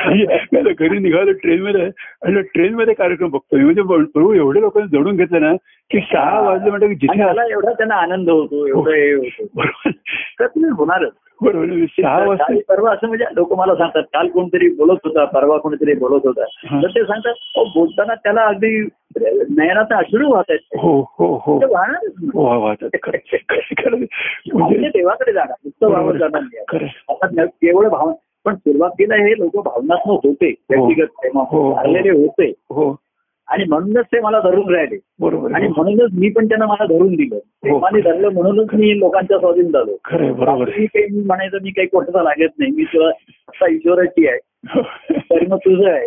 [0.03, 1.85] म्हणजे घरी निघालो ट्रेनमध्ये
[2.25, 3.62] आणि ट्रेनमध्ये कार्यक्रम बघतोय.
[3.62, 5.53] म्हणजे प्रभू एवढे लोकांनी जोडून घेतलं ना
[5.91, 11.12] की सहा वाजले म्हणजे जिथे मला एवढा त्यांना आनंद होतो एवढं हे होणारच.
[11.41, 15.95] बरोबर सहा वाजता परवा असं म्हणजे लोक मला सांगतात काल कोणतरी बोलत होता परवा कोणीतरी
[15.95, 16.45] बोलत होता.
[16.83, 18.81] तर ते सांगतात "अहो, बोलताना त्याला अगदी
[19.51, 20.79] नयनात अश्रू वाहत आहेत.
[20.79, 21.59] हो हो हो.
[22.35, 22.69] हो
[24.59, 26.43] म्हणजे देवाकडे जाणार नुसतं वाहत जाणार
[27.09, 28.13] आता केवळ भाव
[28.45, 31.21] पण सुरुवातीला हे लोक भावनात्मक होते व्यक्तिगत हो.
[31.21, 32.53] प्रेमामध्ये झालेले होते.
[32.71, 32.97] हो.
[33.49, 34.97] आणि म्हणूनच ते मला धरून राहिले.
[35.21, 35.73] बरोबर आणि आहे.
[35.77, 37.39] म्हणूनच मी पण त्यांना मला धरून दिलं.
[37.63, 39.97] प्रेमाने धरलं म्हणूनच मी लोकांच्या स्वाधीन झालो.
[40.05, 40.81] खरं आहे, बरोबर आहे.
[40.81, 42.73] मी काही म्हणायचं मी काही कोणाचा लागत नाही.
[42.73, 43.09] मी तुला
[43.49, 44.39] आता ईश्वराची आहे.
[44.67, 46.07] तरी मग तुझं आहे.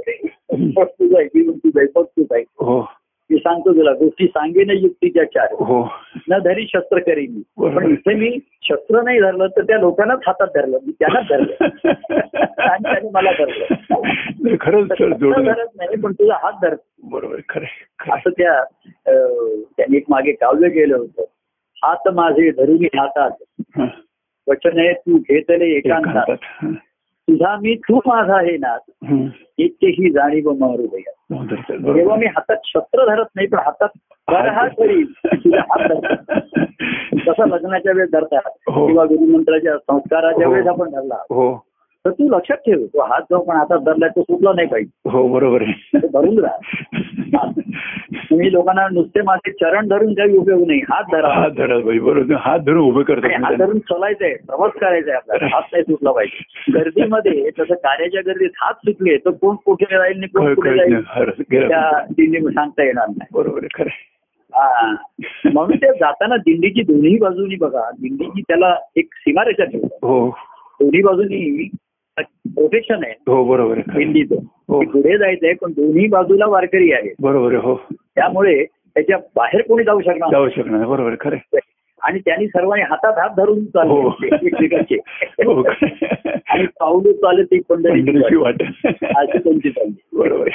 [0.73, 1.25] तुझं आहे.
[1.25, 2.43] जीवन तुझं आहे तुझं आहे
[3.29, 5.53] मी सांगतो तुला गोष्टी सांगेन युक्तीच्या चार.
[5.53, 5.87] हो.
[6.29, 7.69] न धरी शस्त्र करीन मी.
[7.75, 10.77] पण इथे मी शस्त्र नाही धरलं तर त्या लोकांनाच हातात धरलं.
[10.85, 11.53] मी त्यांनाच धरलं.
[12.61, 14.55] आणि त्याने मला धरलं.
[14.61, 14.91] खरंच
[15.77, 17.65] नाही पण तुझा हात धर बरोबर खरं.
[18.13, 18.63] असं त्या
[19.77, 21.23] त्यांनी एक मागे काव्य केलं होतं.
[21.83, 23.31] हात माझे धरून हातात.
[24.47, 26.35] वचन आहे तू घेतले एकांतात.
[27.31, 28.39] तुझा मी तू माझा
[29.03, 29.27] हं.
[29.57, 32.17] इतकेही जाणीव मारू दया तेव्हा बरोबर.
[32.17, 33.89] मी हातात शस्त्र धरत नाही पण हातात
[34.29, 34.69] हात
[37.29, 38.41] तसा लग्नाच्या वेळेस धरतात.
[38.69, 38.87] हो.
[38.87, 40.53] किंवा गुरुमंत्राच्या संस्काराच्या हो.
[40.53, 41.15] वेळेस आपण धरला.
[41.15, 41.65] हो.
[42.05, 45.09] तर तू लक्षात ठेव तो हात जो पण हातात धरलाय तो सुटला नाही पाहिजे.
[45.09, 45.99] हो बरोबर आहे.
[46.07, 47.51] धरून राहा.
[48.29, 50.79] तुम्ही लोकांना नुसते माझे चरण धरून काही उपयोग नाही.
[50.79, 51.27] हात धरा.
[51.27, 52.35] हात धरा बरोबर.
[52.35, 55.55] हात धरून उभं आणि हात धरून चलायचंय प्रवास करायचाय आपल्याला.
[55.55, 56.71] हात नाही सुटला पाहिजे.
[56.71, 60.93] गर्दीमध्ये तसं कार्याच्या गर्दीत हात सुटले तर कोण कुठे राहील आणि कोण कुठे जाईल?
[60.93, 61.25] नाही.
[61.49, 63.27] त्या दिंडी सांगता येणार नाही.
[63.33, 63.89] बरोबर खरं.
[64.53, 64.95] हा.
[65.53, 67.91] म्हणून ते जाताना दिंडीची दोन्ही बाजूनी बघा.
[67.91, 69.97] दिंडीची त्याला एक सीमारेषा ठेवतात.
[70.03, 70.29] हो.
[70.81, 71.69] दोन्ही बाजूनी
[72.17, 73.79] प्रोटेक्शन आहे हो बरोबर.
[73.95, 74.35] दिंडीचं
[74.69, 74.81] हो.
[74.83, 80.31] पुढे जायचंय पण दोन्ही बाजूला वारकरी आहे बरोबर हो त्यामुळे त्याच्या बाहेर कोणी जाऊ शकणार.
[80.31, 80.85] जाऊ शकणार.
[80.85, 81.57] बरोबर खरं.
[82.01, 84.09] आणि त्यांनी सर्वांनी हातात हात धरून हो.
[84.09, 84.95] चालले एकमेकांचे
[85.45, 85.85] हो आहे.
[86.49, 88.63] आणि पावलं चालत ती पंढरीची पंढरीची वाट.
[89.15, 90.47] अशी त्यांची चालली बरोबर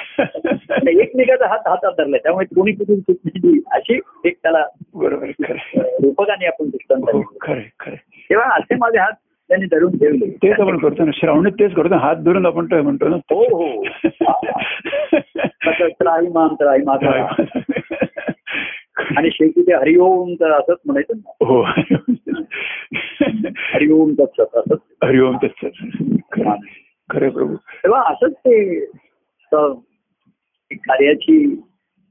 [0.89, 5.27] एकमेकाचा हात हातात धरलाय त्यामुळे कोणी कुठून चुकली अशी एक त्याला बरोबर.
[5.79, 7.23] रूपकाने आपण दृष्टांत हो.
[8.31, 9.13] तेव्हा असे माझे हात
[9.49, 10.31] त्यांनी धरून ठेवले.
[10.31, 11.11] तेच आपण करतो ना.
[11.15, 13.17] श्रावणीत तेच करतो हात धरून आपण काय म्हणतो ना.
[13.17, 13.85] हो हो.
[15.89, 17.11] त्राही मान त्राही माझा
[19.17, 21.45] आणि शेवटी ते हरिओम तर असंच म्हणायचं ना.
[21.47, 21.63] हो.
[23.57, 24.79] हरिओम तत्सत असंच.
[25.05, 25.85] हरिओम तत्सत.
[27.11, 27.57] खरं प्रभू.
[27.57, 28.81] तेव्हा असंच ते
[30.73, 31.61] कार्याची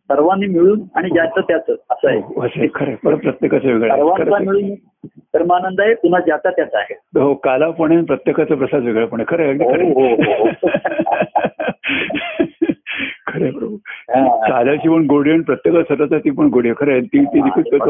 [0.09, 2.95] सर्वांनी मिळून आणि ज्याचं त्याचं असं आहे हो, असं आहे, खरं आहे.
[2.95, 4.01] परत प्रत्येकाचं वेगळं आहे.
[4.01, 4.45] सर्वांचा आहे.
[4.45, 4.75] मिळून
[5.33, 9.93] कर्मानंद आहे पुन्हा ज्याचा त्याचा आहे हो कालापणे प्रत्येकाचा प्रसाद वेगळापणे खरं आहे, खरं हो,
[9.93, 10.53] हो, आहे.
[13.27, 13.75] खरं आहे, प्रभू
[14.09, 14.47] हा.
[14.49, 17.01] कालाची पण गोडी आणि प्रत्येकाला स्वतःचा ती पण गोडी आहे खरं आहे.
[17.01, 17.19] ती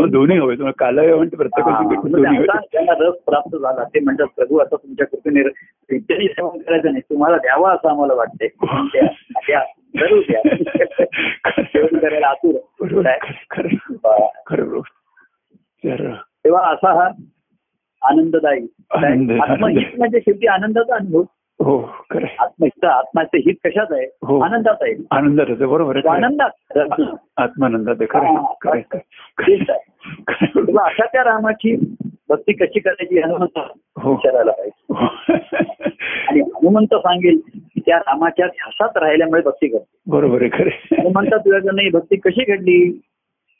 [0.10, 4.58] दोन्ही हवे तुम्हाला काला हा, प्रत्येकाची देखील म्हणजे त्यांना रस प्राप्त झाला ते म्हणतात प्रभू
[4.58, 8.48] आता तुमच्या कृपेने करायचं नाही तुम्हाला द्यावा असं आम्हाला वाटते
[10.00, 12.56] जरूर द्या आतुर.
[14.50, 17.10] खरं तर तेव्हा असा हा
[18.02, 18.68] आनंददायी.
[18.92, 19.86] आनंद, आत्महित.
[19.98, 21.24] म्हणजे शेवटी आनंदाचा अनुभव.
[21.60, 22.26] हो खरं.
[22.40, 24.18] आत्महित आत्माचं हित कशात आहे?
[24.24, 24.40] हो.
[24.40, 24.94] आनंदात आहे.
[25.12, 26.08] आनंदात होतं बरोबर.
[26.08, 26.80] आनंदात
[27.38, 27.96] आत्मानंदात
[30.80, 31.96] अशा त्या रामाची
[32.30, 33.60] भक्ती कशी करायची हनुमंत
[33.98, 34.12] हो.
[34.12, 34.86] विचारायला पाहिजे.
[34.90, 35.08] हो.
[36.28, 37.40] आणि हनुमंत सांगेल
[37.86, 43.02] त्या रामाच्या ध्यासात राहिल्यामुळे भक्ती करते बरोबर आहे खरं तुझ्याकडनं ही भक्ती कशी घडली?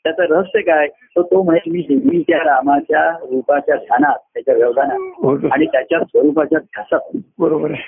[0.04, 0.86] त्याचं रहस्य काय?
[0.86, 6.58] तर तो म्हणजे मी मी त्या रामाच्या रूपाच्या ध्यानात त्याच्या व्यवधानात हो आणि त्याच्या स्वरूपाच्या
[6.58, 7.16] ध्यासात.
[7.38, 7.82] बरोबर आहे.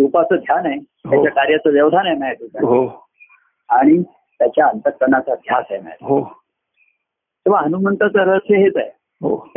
[0.00, 3.06] रूपाचं ध्यान आहे त्याच्या कार्याचं व्यवधान आहे माझ्या हो.
[3.68, 4.02] आणि
[4.38, 6.24] त्याच्या अंतकरणाचा ध्यास आहे माझ्या हो.
[7.46, 8.90] तेव्हा हनुमंताचं रहस्य हेच आहे.
[9.22, 9.50] हो.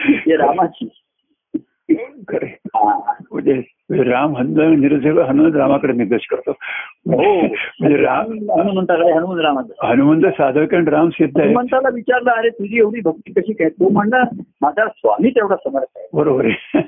[0.00, 0.84] हे रामाची.
[0.84, 1.09] हा.
[1.92, 3.62] म्हणजे
[4.10, 6.50] राम हनुमान निर्देश हनुमंत रामाकडे निर्देश करतो.
[6.50, 7.40] हो.
[7.80, 8.26] म्हणजे राम
[8.60, 13.32] हनुमंताकडे हनुमंत रामाचं हनुमंत साधक आणि राम सिद्ध आहे हनुमंताला विचारलं अरे तुझी एवढी भक्ती
[13.32, 13.68] कशी काय?
[13.68, 14.22] तो म्हणला
[14.60, 16.08] माझा स्वामी तेवढा समर्थ आहे.
[16.12, 16.82] बरोबर आहे.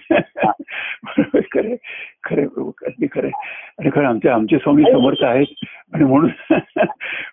[1.04, 1.76] बरोबर खरे
[2.24, 2.70] खरे प्रभू.
[2.86, 3.30] अगदी खरे
[3.78, 5.64] आणि खरं आमचे आमचे स्वामी समर्थ आहेत.
[5.92, 6.30] आणि म्हणून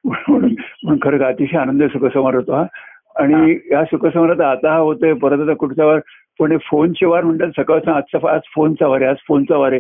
[0.05, 2.65] म्हणून खरं अतिशय आनंद सुखसमार होतो हा.
[3.15, 5.13] आणि या सुखसमारात आता हा होतोय.
[5.13, 5.97] परत आता कुठचा
[6.39, 9.79] पण फोनचे वार म्हणतात सकाळचा आजचा आज फोनचा वार आहे आज फोनचा वार आहे.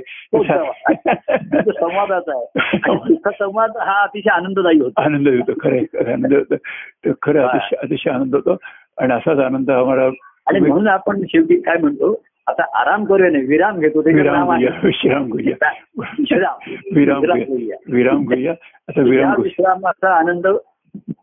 [1.79, 3.15] संवादाचा आहे.
[3.31, 3.77] संवाद.
[3.77, 5.03] हा अतिशय आनंददायी होता.
[5.03, 8.57] आनंद होतो खरं आनंद होतो खरं अतिशय अतिशय आनंद होतो.
[9.01, 10.09] आणि असाच आनंद आम्हाला
[10.47, 12.15] आणि म्हणून आपण शेवटी काय म्हणतो
[12.47, 14.01] आता आराम करूया नाही विराम घेतो.
[14.01, 14.49] ते विराम
[14.83, 15.69] विश्राम घेऊया.
[16.29, 17.77] विराम विराम घेऊया.
[17.93, 18.53] विराम घेऊया.
[18.89, 20.47] आता विराम विश्रामाचा आनंद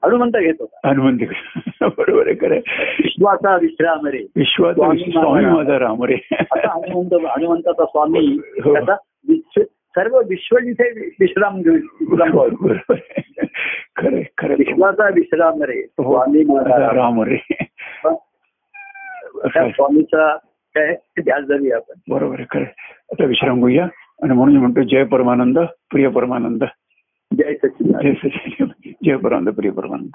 [0.04, 1.18] हनुमंत घेत होता हनुमंत
[1.98, 2.58] बरोबर आहे खरं
[2.98, 8.26] विश्वाचा विश्राम रे विश्वाचा स्वामी माझा राम रे आता हनुमंत हनुमंताचा स्वामी
[8.64, 8.72] हो.
[8.74, 8.96] त्याचा
[9.28, 10.90] विश्व सर्व विश्व जिथे
[11.20, 12.48] विश्राम घेऊ विश्राम घेऊ.
[12.48, 13.22] बरोबर आहे.
[13.96, 14.54] खरं आहे, खरं.
[14.58, 16.02] विश्वाचा विश्राम रे हो.
[16.02, 17.22] स्वामी माझा राम.
[17.22, 17.36] रे
[19.70, 20.36] स्वामीचा
[20.74, 22.64] काय ध्यास धरूया आपण बरोबर आहे खरं.
[23.12, 23.84] आता विश्राम घेऊया
[24.22, 25.58] आणि म्हणून म्हणतो जय परमानंद
[25.90, 26.64] प्रिय परमानंद
[27.32, 28.72] जय सचिन जय सचिन
[29.02, 30.12] जय परमानंद प्रिय परमानंद